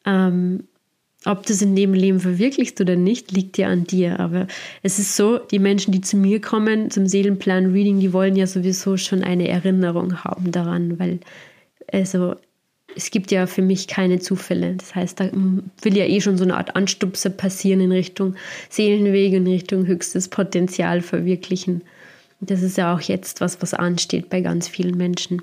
Ähm, 0.06 0.64
ob 1.26 1.46
du 1.46 1.54
es 1.54 1.62
in 1.62 1.76
dem 1.76 1.94
Leben 1.94 2.20
verwirklichst 2.20 2.80
oder 2.82 2.96
nicht, 2.96 3.32
liegt 3.32 3.58
ja 3.58 3.68
an 3.68 3.86
dir. 3.86 4.20
Aber 4.20 4.48
es 4.82 5.00
ist 5.00 5.16
so, 5.16 5.38
die 5.38 5.60
Menschen, 5.60 5.92
die 5.92 6.02
zu 6.02 6.18
mir 6.18 6.42
kommen, 6.42 6.92
zum 6.92 7.08
Seelenplan-Reading, 7.08 8.00
die 8.00 8.14
wollen 8.14 8.36
ja 8.36 8.48
sowieso 8.48 8.98
schon 8.98 9.24
eine 9.24 9.48
Erinnerung 9.48 10.24
haben 10.24 10.52
daran, 10.52 11.00
weil 11.00 11.20
also 11.92 12.36
es 12.96 13.12
gibt 13.12 13.32
ja 13.32 13.48
für 13.48 13.62
mich 13.62 13.88
keine 13.88 14.20
Zufälle. 14.20 14.76
Das 14.76 14.94
heißt, 14.96 15.20
da 15.20 15.30
will 15.82 15.98
ja 15.98 16.06
eh 16.06 16.22
schon 16.22 16.38
so 16.38 16.44
eine 16.44 16.58
Art 16.58 16.76
Anstupser 16.76 17.30
passieren 17.30 17.82
in 17.82 17.92
Richtung 17.92 18.36
Seelenweg, 18.70 19.34
in 19.34 19.48
Richtung 19.48 19.86
höchstes 19.86 20.28
Potenzial 20.28 21.02
verwirklichen. 21.02 21.82
Das 22.40 22.62
ist 22.62 22.78
ja 22.78 22.94
auch 22.94 23.02
jetzt 23.02 23.42
was, 23.42 23.62
was 23.62 23.74
ansteht 23.74 24.30
bei 24.30 24.42
ganz 24.42 24.68
vielen 24.68 24.98
Menschen. 24.98 25.42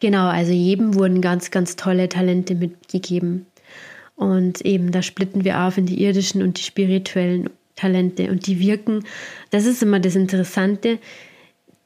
Genau, 0.00 0.26
also 0.28 0.52
jedem 0.52 0.94
wurden 0.94 1.20
ganz, 1.20 1.50
ganz 1.50 1.76
tolle 1.76 2.08
Talente 2.08 2.54
mitgegeben. 2.54 3.46
Und 4.20 4.60
eben 4.66 4.92
da 4.92 5.00
splitten 5.00 5.44
wir 5.44 5.60
auf 5.60 5.78
in 5.78 5.86
die 5.86 6.02
irdischen 6.02 6.42
und 6.42 6.58
die 6.58 6.62
spirituellen 6.62 7.48
Talente. 7.74 8.30
Und 8.30 8.46
die 8.46 8.60
wirken, 8.60 9.02
das 9.48 9.64
ist 9.64 9.82
immer 9.82 9.98
das 9.98 10.14
Interessante, 10.14 10.98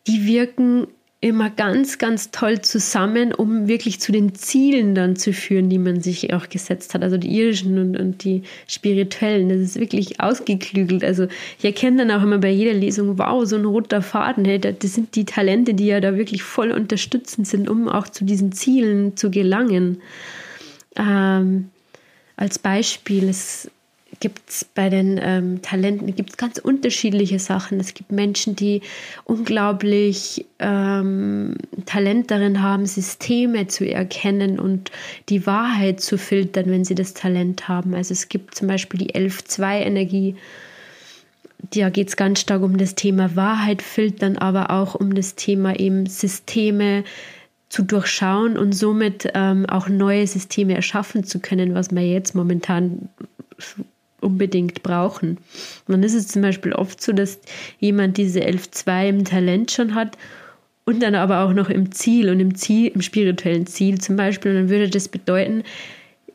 die 0.09 0.27
wirken 0.27 0.89
immer 1.21 1.49
ganz, 1.49 1.99
ganz 1.99 2.33
toll 2.33 2.61
zusammen, 2.61 3.33
um 3.33 3.69
wirklich 3.69 4.01
zu 4.01 4.11
den 4.11 4.35
Zielen 4.35 4.97
dann 4.97 5.15
zu 5.15 5.33
führen, 5.33 5.71
die 5.71 5.79
man 5.79 6.01
sich 6.01 6.35
auch 6.35 6.49
gesetzt 6.49 6.93
hat. 6.93 7.05
Also 7.05 7.19
die 7.19 7.39
irdischen 7.39 7.79
und, 7.79 7.97
und 7.97 8.25
die 8.25 8.43
spirituellen. 8.67 9.49
Das 9.49 9.59
ist 9.59 9.79
wirklich 9.79 10.21
ausgeklügelt. 10.21 11.05
Also 11.05 11.29
ich 11.61 11.65
erkenne 11.65 12.05
dann 12.05 12.19
auch 12.19 12.25
immer 12.25 12.39
bei 12.39 12.51
jeder 12.51 12.75
Lesung, 12.75 13.17
wow, 13.17 13.47
so 13.47 13.55
ein 13.55 13.65
roter 13.65 14.03
Faden. 14.03 14.45
Hey, 14.45 14.59
das 14.59 14.93
sind 14.93 15.15
die 15.15 15.25
Talente, 15.25 15.73
die 15.73 15.87
ja 15.87 16.01
da 16.01 16.17
wirklich 16.17 16.43
voll 16.43 16.73
unterstützend 16.73 17.47
sind, 17.47 17.71
um 17.71 17.89
auch 17.89 18.09
zu 18.09 18.25
diesen 18.25 18.51
Zielen 18.51 19.17
zu 19.17 19.31
gelangen. 19.31 20.03
Ähm, 20.97 21.71
als 22.37 22.59
Beispiel, 22.59 23.29
es 23.29 23.71
gibt 24.21 24.67
bei 24.75 24.89
den 24.89 25.21
ähm, 25.23 25.63
Talenten 25.63 26.15
gibt 26.15 26.39
ganz 26.39 26.59
unterschiedliche 26.59 27.39
Sachen. 27.39 27.81
Es 27.81 27.95
gibt 27.95 28.13
Menschen, 28.13 28.57
die 28.57 28.83
unglaublich 29.25 30.47
ähm, 30.59 31.57
Talent 31.87 32.31
darin 32.31 32.63
haben, 32.63 32.87
Systeme 32.87 33.67
zu 33.67 33.89
erkennen 33.89 34.59
und 34.59 34.91
die 35.29 35.47
Wahrheit 35.47 36.01
zu 36.01 36.19
filtern, 36.19 36.67
wenn 36.67 36.85
sie 36.85 36.95
das 36.95 37.15
Talent 37.15 37.69
haben. 37.69 37.95
Also 37.95 38.13
es 38.13 38.29
gibt 38.29 38.55
zum 38.55 38.69
Beispiel 38.69 39.01
die 39.01 39.15
11-2-Energie. 39.15 40.37
Da 41.75 41.91
geht 41.91 42.09
es 42.09 42.17
ganz 42.17 42.41
stark 42.41 42.63
um 42.63 42.77
das 42.77 42.95
Thema 42.95 43.37
Wahrheit 43.37 43.83
filtern, 43.83 44.37
aber 44.37 44.71
auch 44.71 44.95
um 44.95 45.15
das 45.15 45.35
Thema 45.35 45.79
eben 45.79 46.07
Systeme 46.07 47.05
zu 47.69 47.83
durchschauen 47.83 48.57
und 48.57 48.73
somit 48.73 49.31
ähm, 49.35 49.67
auch 49.67 49.89
neue 49.89 50.27
Systeme 50.27 50.75
erschaffen 50.75 51.25
zu 51.25 51.41
können, 51.41 51.75
was 51.75 51.91
wir 51.91 52.07
jetzt 52.07 52.35
momentan 52.35 53.09
unbedingt 54.21 54.83
brauchen. 54.83 55.39
Und 55.87 55.93
dann 55.93 56.03
ist 56.03 56.15
es 56.15 56.29
zum 56.29 56.43
Beispiel 56.43 56.73
oft 56.73 57.01
so, 57.03 57.13
dass 57.13 57.39
jemand 57.79 58.17
diese 58.17 58.41
11.2 58.41 59.09
im 59.09 59.25
Talent 59.25 59.71
schon 59.71 59.95
hat 59.95 60.17
und 60.85 61.03
dann 61.03 61.15
aber 61.15 61.41
auch 61.45 61.53
noch 61.53 61.71
im 61.71 61.93
Ziel 61.93 62.31
und 62.31 62.41
im 62.41 62.55
Ziel, 62.55 62.89
im 62.89 63.03
spirituellen 63.03 63.67
Ziel 63.67 64.01
zum 64.01 64.17
Beispiel. 64.17 64.53
Und 64.53 64.57
dann 64.57 64.69
würde 64.71 64.89
das 64.89 65.09
bedeuten, 65.09 65.63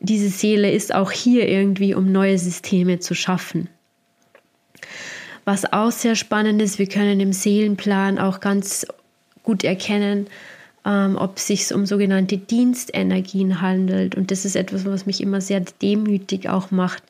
diese 0.00 0.28
Seele 0.28 0.70
ist 0.70 0.94
auch 0.94 1.10
hier 1.10 1.48
irgendwie, 1.48 1.94
um 1.94 2.10
neue 2.10 2.38
Systeme 2.38 3.00
zu 3.00 3.14
schaffen. 3.14 3.68
Was 5.44 5.72
auch 5.72 5.90
sehr 5.90 6.16
spannend 6.16 6.60
ist, 6.62 6.78
wir 6.78 6.86
können 6.86 7.20
im 7.20 7.32
Seelenplan 7.32 8.18
auch 8.18 8.40
ganz 8.40 8.86
gut 9.42 9.64
erkennen, 9.64 10.26
ähm, 10.84 11.16
ob 11.16 11.36
es 11.36 11.46
sich 11.46 11.74
um 11.74 11.86
sogenannte 11.86 12.38
Dienstenergien 12.38 13.60
handelt. 13.60 14.14
Und 14.14 14.30
das 14.30 14.44
ist 14.44 14.56
etwas, 14.56 14.84
was 14.84 15.06
mich 15.06 15.20
immer 15.20 15.40
sehr 15.40 15.62
demütig 15.82 16.48
auch 16.48 16.70
macht. 16.70 17.02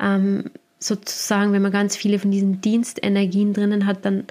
Ähm, 0.00 0.44
sozusagen, 0.78 1.52
wenn 1.52 1.62
man 1.62 1.72
ganz 1.72 1.96
viele 1.96 2.18
von 2.18 2.30
diesen 2.30 2.60
Dienstenergien 2.60 3.52
drinnen 3.52 3.86
hat, 3.86 4.04
dann 4.04 4.24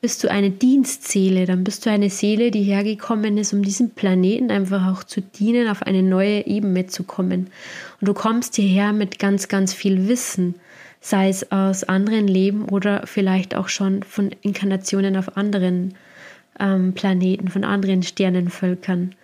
bist 0.00 0.22
du 0.22 0.30
eine 0.30 0.50
Dienstseele, 0.50 1.46
dann 1.46 1.64
bist 1.64 1.86
du 1.86 1.90
eine 1.90 2.10
Seele, 2.10 2.50
die 2.50 2.62
hergekommen 2.62 3.38
ist, 3.38 3.52
um 3.52 3.62
diesem 3.62 3.90
Planeten 3.90 4.50
einfach 4.50 4.86
auch 4.86 5.04
zu 5.04 5.20
dienen, 5.20 5.68
auf 5.68 5.82
eine 5.82 6.02
neue 6.02 6.46
Ebene 6.46 6.86
zu 6.86 7.02
kommen. 7.02 7.48
Und 8.00 8.08
du 8.08 8.14
kommst 8.14 8.56
hierher 8.56 8.92
mit 8.92 9.18
ganz, 9.18 9.48
ganz 9.48 9.72
viel 9.72 10.06
Wissen, 10.06 10.54
sei 11.00 11.28
es 11.28 11.50
aus 11.50 11.84
anderen 11.84 12.28
Leben 12.28 12.68
oder 12.68 13.06
vielleicht 13.06 13.54
auch 13.54 13.68
schon 13.68 14.02
von 14.02 14.30
Inkarnationen 14.42 15.16
auf 15.16 15.36
anderen 15.36 15.94
ähm, 16.60 16.92
Planeten, 16.92 17.48
von 17.48 17.64
anderen 17.64 18.02
Sternenvölkern. 18.02 19.14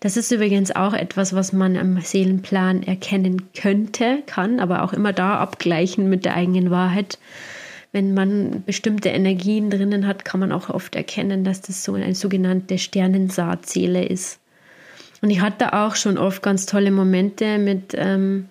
Das 0.00 0.16
ist 0.16 0.30
übrigens 0.32 0.74
auch 0.74 0.92
etwas, 0.92 1.34
was 1.34 1.52
man 1.52 1.76
am 1.76 2.00
Seelenplan 2.00 2.82
erkennen 2.82 3.48
könnte, 3.54 4.22
kann, 4.26 4.60
aber 4.60 4.82
auch 4.82 4.92
immer 4.92 5.12
da 5.12 5.38
abgleichen 5.38 6.08
mit 6.10 6.24
der 6.24 6.34
eigenen 6.34 6.70
Wahrheit 6.70 7.18
wenn 7.92 8.14
man 8.14 8.64
bestimmte 8.64 9.10
Energien 9.10 9.68
drinnen 9.68 10.06
hat, 10.06 10.24
kann 10.24 10.40
man 10.40 10.50
auch 10.50 10.70
oft 10.70 10.96
erkennen, 10.96 11.44
dass 11.44 11.60
das 11.60 11.84
so 11.84 11.94
eine 11.94 12.14
sogenannte 12.14 12.78
Sternensaatseele 12.78 14.04
ist. 14.04 14.40
Und 15.20 15.30
ich 15.30 15.40
hatte 15.40 15.74
auch 15.74 15.94
schon 15.94 16.18
oft 16.18 16.42
ganz 16.42 16.66
tolle 16.66 16.90
Momente 16.90 17.58
mit 17.58 17.94
ähm, 17.94 18.48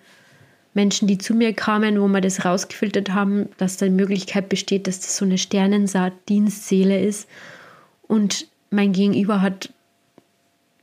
Menschen, 0.74 1.08
die 1.08 1.18
zu 1.18 1.34
mir 1.34 1.52
kamen, 1.52 2.00
wo 2.00 2.06
wir 2.06 2.20
das 2.20 2.44
rausgefiltert 2.44 3.10
haben, 3.10 3.48
dass 3.58 3.76
da 3.76 3.86
die 3.86 3.92
Möglichkeit 3.92 4.48
besteht, 4.48 4.86
dass 4.86 5.00
das 5.00 5.16
so 5.16 5.24
eine 5.24 5.38
Sternensaat-Dienstseele 5.38 7.00
ist. 7.04 7.28
Und 8.12 8.46
mein 8.68 8.92
Gegenüber 8.92 9.40
hat 9.40 9.72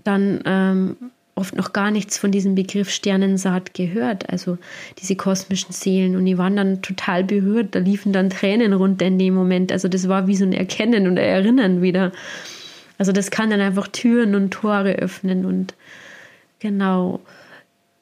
dann 0.03 0.41
ähm, 0.45 0.95
oft 1.35 1.55
noch 1.55 1.73
gar 1.73 1.91
nichts 1.91 2.17
von 2.17 2.31
diesem 2.31 2.55
Begriff 2.55 2.89
Sternensaat 2.89 3.75
gehört, 3.75 4.27
also 4.31 4.57
diese 4.97 5.15
kosmischen 5.15 5.71
Seelen. 5.71 6.15
Und 6.15 6.25
die 6.25 6.39
waren 6.39 6.55
dann 6.55 6.81
total 6.81 7.23
berührt, 7.23 7.75
da 7.75 7.79
liefen 7.79 8.13
dann 8.13 8.31
Tränen 8.31 8.73
runter 8.73 9.05
in 9.05 9.19
dem 9.19 9.35
Moment. 9.35 9.71
Also 9.71 9.87
das 9.87 10.07
war 10.07 10.25
wie 10.25 10.35
so 10.35 10.43
ein 10.43 10.53
Erkennen 10.53 11.05
und 11.05 11.17
Erinnern 11.17 11.83
wieder. 11.83 12.13
Also 12.97 13.11
das 13.11 13.29
kann 13.29 13.51
dann 13.51 13.61
einfach 13.61 13.89
Türen 13.89 14.33
und 14.33 14.49
Tore 14.49 14.93
öffnen 14.93 15.45
und 15.45 15.75
genau. 16.57 17.19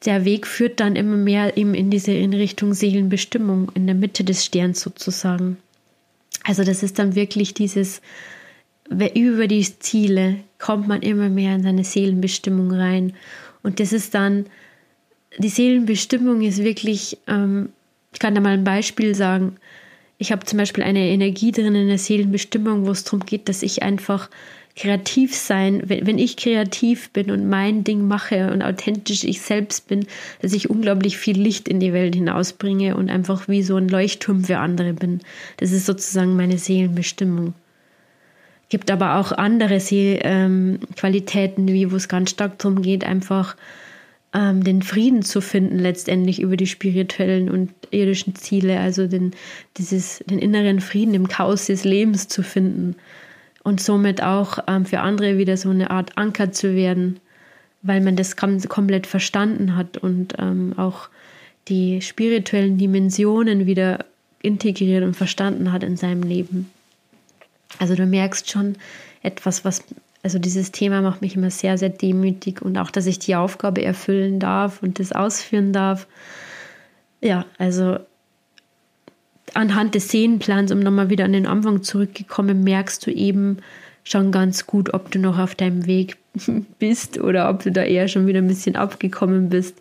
Der 0.06 0.24
Weg 0.24 0.46
führt 0.46 0.80
dann 0.80 0.96
immer 0.96 1.16
mehr 1.16 1.58
eben 1.58 1.74
in 1.74 1.90
diese 1.90 2.12
in 2.12 2.32
Richtung 2.32 2.72
Seelenbestimmung, 2.72 3.70
in 3.74 3.84
der 3.84 3.94
Mitte 3.94 4.24
des 4.24 4.42
Sterns 4.46 4.80
sozusagen. 4.80 5.58
Also 6.44 6.64
das 6.64 6.82
ist 6.82 6.98
dann 6.98 7.14
wirklich 7.14 7.52
dieses 7.52 8.00
über 8.90 9.46
die 9.46 9.78
Ziele 9.78 10.36
kommt 10.58 10.88
man 10.88 11.02
immer 11.02 11.28
mehr 11.28 11.54
in 11.54 11.62
seine 11.62 11.84
Seelenbestimmung 11.84 12.72
rein. 12.72 13.12
Und 13.62 13.80
das 13.80 13.92
ist 13.92 14.14
dann, 14.14 14.46
die 15.38 15.48
Seelenbestimmung 15.48 16.42
ist 16.42 16.62
wirklich, 16.62 17.18
ähm, 17.26 17.70
ich 18.12 18.18
kann 18.18 18.34
da 18.34 18.40
mal 18.40 18.54
ein 18.54 18.64
Beispiel 18.64 19.14
sagen. 19.14 19.56
Ich 20.16 20.32
habe 20.32 20.46
zum 20.46 20.58
Beispiel 20.58 20.82
eine 20.82 21.06
Energie 21.08 21.52
drin 21.52 21.74
in 21.74 21.88
der 21.88 21.98
Seelenbestimmung, 21.98 22.86
wo 22.86 22.90
es 22.90 23.04
darum 23.04 23.20
geht, 23.20 23.48
dass 23.48 23.62
ich 23.62 23.82
einfach 23.82 24.30
kreativ 24.74 25.34
sein, 25.34 25.82
wenn, 25.86 26.06
wenn 26.06 26.18
ich 26.18 26.36
kreativ 26.36 27.10
bin 27.10 27.30
und 27.30 27.48
mein 27.48 27.84
Ding 27.84 28.06
mache 28.06 28.50
und 28.52 28.62
authentisch 28.62 29.24
ich 29.24 29.40
selbst 29.40 29.88
bin, 29.88 30.06
dass 30.40 30.52
ich 30.52 30.70
unglaublich 30.70 31.18
viel 31.18 31.38
Licht 31.38 31.68
in 31.68 31.80
die 31.80 31.92
Welt 31.92 32.14
hinausbringe 32.14 32.96
und 32.96 33.10
einfach 33.10 33.48
wie 33.48 33.62
so 33.62 33.76
ein 33.76 33.88
Leuchtturm 33.88 34.44
für 34.44 34.58
andere 34.58 34.94
bin. 34.94 35.20
Das 35.58 35.72
ist 35.72 35.86
sozusagen 35.86 36.36
meine 36.36 36.58
Seelenbestimmung 36.58 37.54
gibt 38.68 38.90
aber 38.90 39.16
auch 39.16 39.32
andere 39.32 39.78
ähm, 39.90 40.80
Qualitäten, 40.96 41.68
wie 41.68 41.90
wo 41.90 41.96
es 41.96 42.08
ganz 42.08 42.30
stark 42.30 42.58
darum 42.58 42.82
geht, 42.82 43.04
einfach 43.04 43.56
ähm, 44.34 44.62
den 44.62 44.82
Frieden 44.82 45.22
zu 45.22 45.40
finden, 45.40 45.78
letztendlich 45.78 46.40
über 46.40 46.56
die 46.56 46.66
spirituellen 46.66 47.48
und 47.48 47.70
irdischen 47.90 48.34
Ziele, 48.34 48.78
also 48.78 49.06
den, 49.06 49.32
dieses, 49.76 50.22
den 50.26 50.38
inneren 50.38 50.80
Frieden 50.80 51.14
im 51.14 51.28
Chaos 51.28 51.66
des 51.66 51.84
Lebens 51.84 52.28
zu 52.28 52.42
finden 52.42 52.96
und 53.62 53.80
somit 53.80 54.22
auch 54.22 54.58
ähm, 54.66 54.84
für 54.84 55.00
andere 55.00 55.38
wieder 55.38 55.56
so 55.56 55.70
eine 55.70 55.90
Art 55.90 56.16
Anker 56.18 56.52
zu 56.52 56.74
werden, 56.74 57.20
weil 57.82 58.00
man 58.00 58.16
das 58.16 58.36
komplett 58.36 59.06
verstanden 59.06 59.76
hat 59.76 59.96
und 59.96 60.34
ähm, 60.38 60.74
auch 60.76 61.08
die 61.68 62.02
spirituellen 62.02 62.78
Dimensionen 62.78 63.66
wieder 63.66 64.04
integriert 64.42 65.04
und 65.04 65.14
verstanden 65.14 65.72
hat 65.72 65.82
in 65.82 65.96
seinem 65.96 66.22
Leben. 66.22 66.70
Also 67.78 67.94
du 67.94 68.06
merkst 68.06 68.50
schon 68.50 68.76
etwas, 69.22 69.64
was, 69.64 69.84
also 70.22 70.38
dieses 70.38 70.72
Thema 70.72 71.02
macht 71.02 71.22
mich 71.22 71.36
immer 71.36 71.50
sehr, 71.50 71.78
sehr 71.78 71.90
demütig 71.90 72.62
und 72.62 72.78
auch, 72.78 72.90
dass 72.90 73.06
ich 73.06 73.18
die 73.18 73.36
Aufgabe 73.36 73.82
erfüllen 73.82 74.40
darf 74.40 74.82
und 74.82 74.98
das 74.98 75.12
ausführen 75.12 75.72
darf. 75.72 76.06
Ja, 77.20 77.44
also 77.58 77.98
anhand 79.54 79.94
des 79.94 80.04
Szenenplans, 80.04 80.72
um 80.72 80.80
nochmal 80.80 81.10
wieder 81.10 81.24
an 81.24 81.32
den 81.32 81.46
Anfang 81.46 81.82
zurückgekommen, 81.82 82.64
merkst 82.64 83.06
du 83.06 83.10
eben 83.10 83.58
schon 84.04 84.32
ganz 84.32 84.66
gut, 84.66 84.94
ob 84.94 85.10
du 85.10 85.18
noch 85.18 85.38
auf 85.38 85.54
deinem 85.54 85.86
Weg 85.86 86.16
bist 86.78 87.18
oder 87.18 87.50
ob 87.50 87.62
du 87.62 87.70
da 87.70 87.82
eher 87.82 88.08
schon 88.08 88.26
wieder 88.26 88.38
ein 88.38 88.48
bisschen 88.48 88.76
abgekommen 88.76 89.48
bist. 89.48 89.80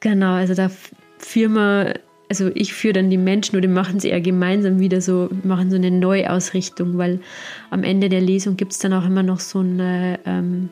Genau, 0.00 0.34
also 0.34 0.54
da 0.54 0.70
führen 1.18 1.54
wir 1.54 2.00
also 2.32 2.50
ich 2.54 2.72
führe 2.72 2.94
dann 2.94 3.10
die 3.10 3.18
Menschen 3.18 3.58
oder 3.58 3.68
machen 3.68 4.00
sie 4.00 4.08
eher 4.08 4.22
gemeinsam 4.22 4.80
wieder 4.80 5.02
so, 5.02 5.28
machen 5.42 5.68
so 5.68 5.76
eine 5.76 5.90
Neuausrichtung, 5.90 6.96
weil 6.96 7.20
am 7.68 7.84
Ende 7.84 8.08
der 8.08 8.22
Lesung 8.22 8.56
gibt 8.56 8.72
es 8.72 8.78
dann 8.78 8.94
auch 8.94 9.04
immer 9.04 9.22
noch 9.22 9.38
so 9.38 9.58
eine, 9.58 10.18
ähm, 10.24 10.70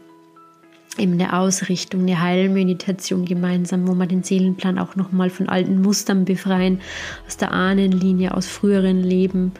eben 0.97 1.13
eine 1.13 1.35
Ausrichtung, 1.35 2.01
eine 2.01 2.19
Heilmeditation 2.19 3.27
gemeinsam, 3.27 3.87
wo 3.87 3.93
man 3.93 4.09
den 4.09 4.23
Seelenplan 4.23 4.79
auch 4.79 4.97
nochmal 4.97 5.29
von 5.29 5.51
alten 5.51 5.83
Mustern 5.83 6.25
befreien, 6.25 6.81
aus 7.27 7.37
der 7.37 7.53
Ahnenlinie, 7.53 8.35
aus 8.35 8.47
früheren 8.47 9.03
Leben 9.03 9.53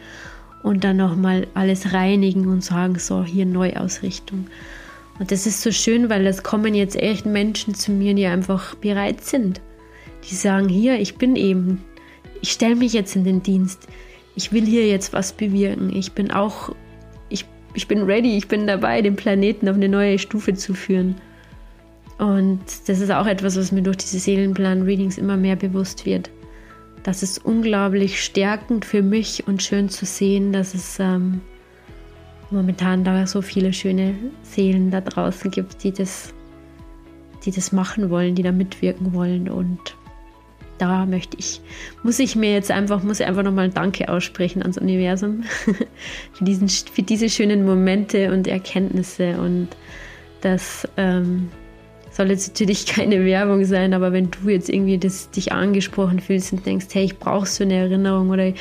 und 0.63 0.83
dann 0.83 0.97
nochmal 0.97 1.45
alles 1.53 1.93
reinigen 1.93 2.47
und 2.47 2.63
sagen, 2.63 2.97
so, 2.97 3.23
hier 3.23 3.45
Neuausrichtung. 3.45 4.47
Und 5.19 5.31
das 5.31 5.45
ist 5.45 5.61
so 5.61 5.71
schön, 5.71 6.09
weil 6.09 6.25
es 6.25 6.41
kommen 6.41 6.73
jetzt 6.73 6.95
echt 6.95 7.27
Menschen 7.27 7.75
zu 7.75 7.91
mir, 7.91 8.15
die 8.15 8.25
einfach 8.25 8.73
bereit 8.73 9.23
sind. 9.23 9.61
Die 10.27 10.33
sagen, 10.33 10.67
hier, 10.67 10.99
ich 10.99 11.17
bin 11.17 11.35
eben 11.35 11.83
ich 12.41 12.51
stelle 12.51 12.75
mich 12.75 12.93
jetzt 12.93 13.15
in 13.15 13.23
den 13.23 13.43
Dienst. 13.43 13.87
Ich 14.35 14.51
will 14.51 14.65
hier 14.65 14.87
jetzt 14.87 15.13
was 15.13 15.33
bewirken. 15.33 15.95
Ich 15.95 16.13
bin 16.13 16.31
auch, 16.31 16.73
ich, 17.29 17.45
ich 17.73 17.87
bin 17.87 18.03
ready, 18.03 18.37
ich 18.37 18.47
bin 18.47 18.67
dabei, 18.67 19.01
den 19.01 19.15
Planeten 19.15 19.69
auf 19.69 19.75
eine 19.75 19.89
neue 19.89 20.17
Stufe 20.19 20.53
zu 20.53 20.73
führen. 20.73 21.15
Und 22.17 22.59
das 22.87 22.99
ist 22.99 23.11
auch 23.11 23.25
etwas, 23.25 23.57
was 23.57 23.71
mir 23.71 23.81
durch 23.81 23.97
diese 23.97 24.19
Seelenplan-Readings 24.19 25.17
immer 25.17 25.37
mehr 25.37 25.55
bewusst 25.55 26.05
wird. 26.05 26.29
Das 27.03 27.23
ist 27.23 27.43
unglaublich 27.43 28.23
stärkend 28.23 28.85
für 28.85 29.01
mich 29.01 29.47
und 29.47 29.63
schön 29.63 29.89
zu 29.89 30.05
sehen, 30.05 30.53
dass 30.53 30.75
es 30.75 30.99
ähm, 30.99 31.41
momentan 32.51 33.03
da 33.03 33.25
so 33.25 33.41
viele 33.41 33.73
schöne 33.73 34.13
Seelen 34.43 34.91
da 34.91 35.01
draußen 35.01 35.49
gibt, 35.49 35.83
die 35.83 35.91
das, 35.91 36.31
die 37.43 37.51
das 37.51 37.71
machen 37.71 38.11
wollen, 38.11 38.35
die 38.35 38.43
da 38.43 38.51
mitwirken 38.51 39.13
wollen 39.13 39.49
und 39.49 39.95
da 40.81 41.05
möchte 41.05 41.37
ich, 41.37 41.61
muss 42.01 42.17
ich 42.17 42.35
mir 42.35 42.53
jetzt 42.53 42.71
einfach, 42.71 43.03
muss 43.03 43.19
ich 43.19 43.27
einfach 43.27 43.43
nochmal 43.43 43.65
ein 43.65 43.73
Danke 43.73 44.09
aussprechen 44.09 44.63
ans 44.63 44.79
Universum 44.79 45.43
für, 46.33 46.43
diesen, 46.43 46.67
für 46.69 47.03
diese 47.03 47.29
schönen 47.29 47.65
Momente 47.65 48.33
und 48.33 48.47
Erkenntnisse. 48.47 49.39
Und 49.39 49.67
das 50.41 50.87
ähm, 50.97 51.49
soll 52.09 52.31
jetzt 52.31 52.47
natürlich 52.47 52.85
keine 52.87 53.23
Werbung 53.23 53.63
sein, 53.63 53.93
aber 53.93 54.11
wenn 54.11 54.31
du 54.31 54.49
jetzt 54.49 54.69
irgendwie 54.69 54.97
das, 54.97 55.29
dich 55.29 55.51
angesprochen 55.51 56.19
fühlst 56.19 56.51
und 56.51 56.65
denkst, 56.65 56.87
hey, 56.93 57.05
ich 57.05 57.19
brauche 57.19 57.45
so 57.45 57.63
eine 57.63 57.75
Erinnerung 57.75 58.31
oder 58.31 58.51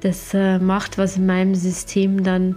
das 0.00 0.34
äh, 0.34 0.58
macht 0.58 0.98
was 0.98 1.16
in 1.16 1.24
meinem 1.24 1.54
System, 1.54 2.22
dann 2.22 2.56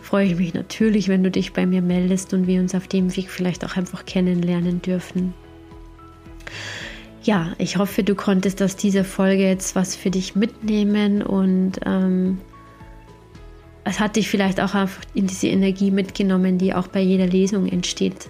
freue 0.00 0.26
ich 0.26 0.36
mich 0.36 0.54
natürlich, 0.54 1.08
wenn 1.08 1.22
du 1.22 1.30
dich 1.30 1.52
bei 1.52 1.66
mir 1.66 1.82
meldest 1.82 2.32
und 2.32 2.46
wir 2.46 2.60
uns 2.60 2.74
auf 2.74 2.88
dem 2.88 3.14
Weg 3.14 3.30
vielleicht 3.30 3.62
auch 3.62 3.76
einfach 3.76 4.06
kennenlernen 4.06 4.80
dürfen 4.80 5.34
ja, 7.24 7.52
ich 7.58 7.78
hoffe, 7.78 8.04
du 8.04 8.14
konntest 8.14 8.62
aus 8.62 8.76
dieser 8.76 9.04
Folge 9.04 9.44
jetzt 9.44 9.74
was 9.74 9.96
für 9.96 10.10
dich 10.10 10.36
mitnehmen 10.36 11.22
und 11.22 11.80
ähm, 11.84 12.38
es 13.84 14.00
hat 14.00 14.16
dich 14.16 14.28
vielleicht 14.28 14.60
auch 14.60 14.74
einfach 14.74 15.02
in 15.14 15.26
diese 15.26 15.48
Energie 15.48 15.90
mitgenommen, 15.90 16.58
die 16.58 16.74
auch 16.74 16.88
bei 16.88 17.00
jeder 17.00 17.26
Lesung 17.26 17.66
entsteht. 17.66 18.28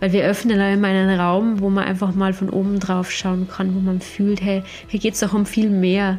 Weil 0.00 0.12
wir 0.12 0.24
öffnen 0.24 0.58
da 0.58 0.70
immer 0.70 0.88
einen 0.88 1.18
Raum, 1.18 1.60
wo 1.60 1.70
man 1.70 1.84
einfach 1.84 2.14
mal 2.14 2.34
von 2.34 2.50
oben 2.50 2.78
drauf 2.78 3.10
schauen 3.10 3.48
kann, 3.48 3.74
wo 3.74 3.80
man 3.80 4.00
fühlt, 4.00 4.42
hey, 4.42 4.62
hier 4.88 5.00
geht 5.00 5.14
es 5.14 5.20
doch 5.20 5.32
um 5.32 5.46
viel 5.46 5.70
mehr 5.70 6.18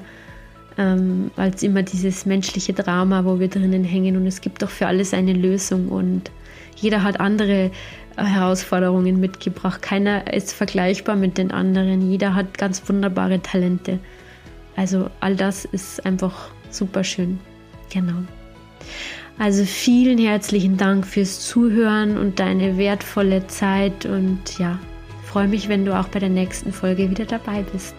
ähm, 0.77 1.29
als 1.35 1.61
immer 1.61 1.83
dieses 1.83 2.25
menschliche 2.25 2.73
Drama, 2.73 3.25
wo 3.25 3.39
wir 3.39 3.47
drinnen 3.47 3.83
hängen. 3.83 4.17
Und 4.17 4.25
es 4.25 4.41
gibt 4.41 4.63
doch 4.63 4.69
für 4.69 4.87
alles 4.87 5.13
eine 5.13 5.33
Lösung 5.33 5.89
und 5.89 6.31
jeder 6.75 7.03
hat 7.03 7.19
andere 7.19 7.71
Herausforderungen 8.17 9.19
mitgebracht. 9.19 9.81
Keiner 9.81 10.33
ist 10.33 10.53
vergleichbar 10.53 11.15
mit 11.15 11.37
den 11.37 11.51
anderen. 11.51 12.09
Jeder 12.09 12.35
hat 12.35 12.57
ganz 12.57 12.87
wunderbare 12.89 13.41
Talente. 13.41 13.99
Also 14.75 15.09
all 15.19 15.35
das 15.35 15.65
ist 15.65 16.05
einfach 16.05 16.49
super 16.69 17.03
schön. 17.03 17.39
Genau. 17.91 18.23
Also 19.39 19.65
vielen 19.65 20.17
herzlichen 20.17 20.77
Dank 20.77 21.05
fürs 21.05 21.47
Zuhören 21.47 22.17
und 22.17 22.39
deine 22.39 22.77
wertvolle 22.77 23.45
Zeit 23.47 24.05
und 24.05 24.57
ja, 24.57 24.79
freue 25.23 25.47
mich, 25.47 25.69
wenn 25.69 25.85
du 25.85 25.97
auch 25.97 26.07
bei 26.07 26.19
der 26.19 26.29
nächsten 26.29 26.73
Folge 26.73 27.09
wieder 27.09 27.25
dabei 27.25 27.63
bist. 27.71 27.95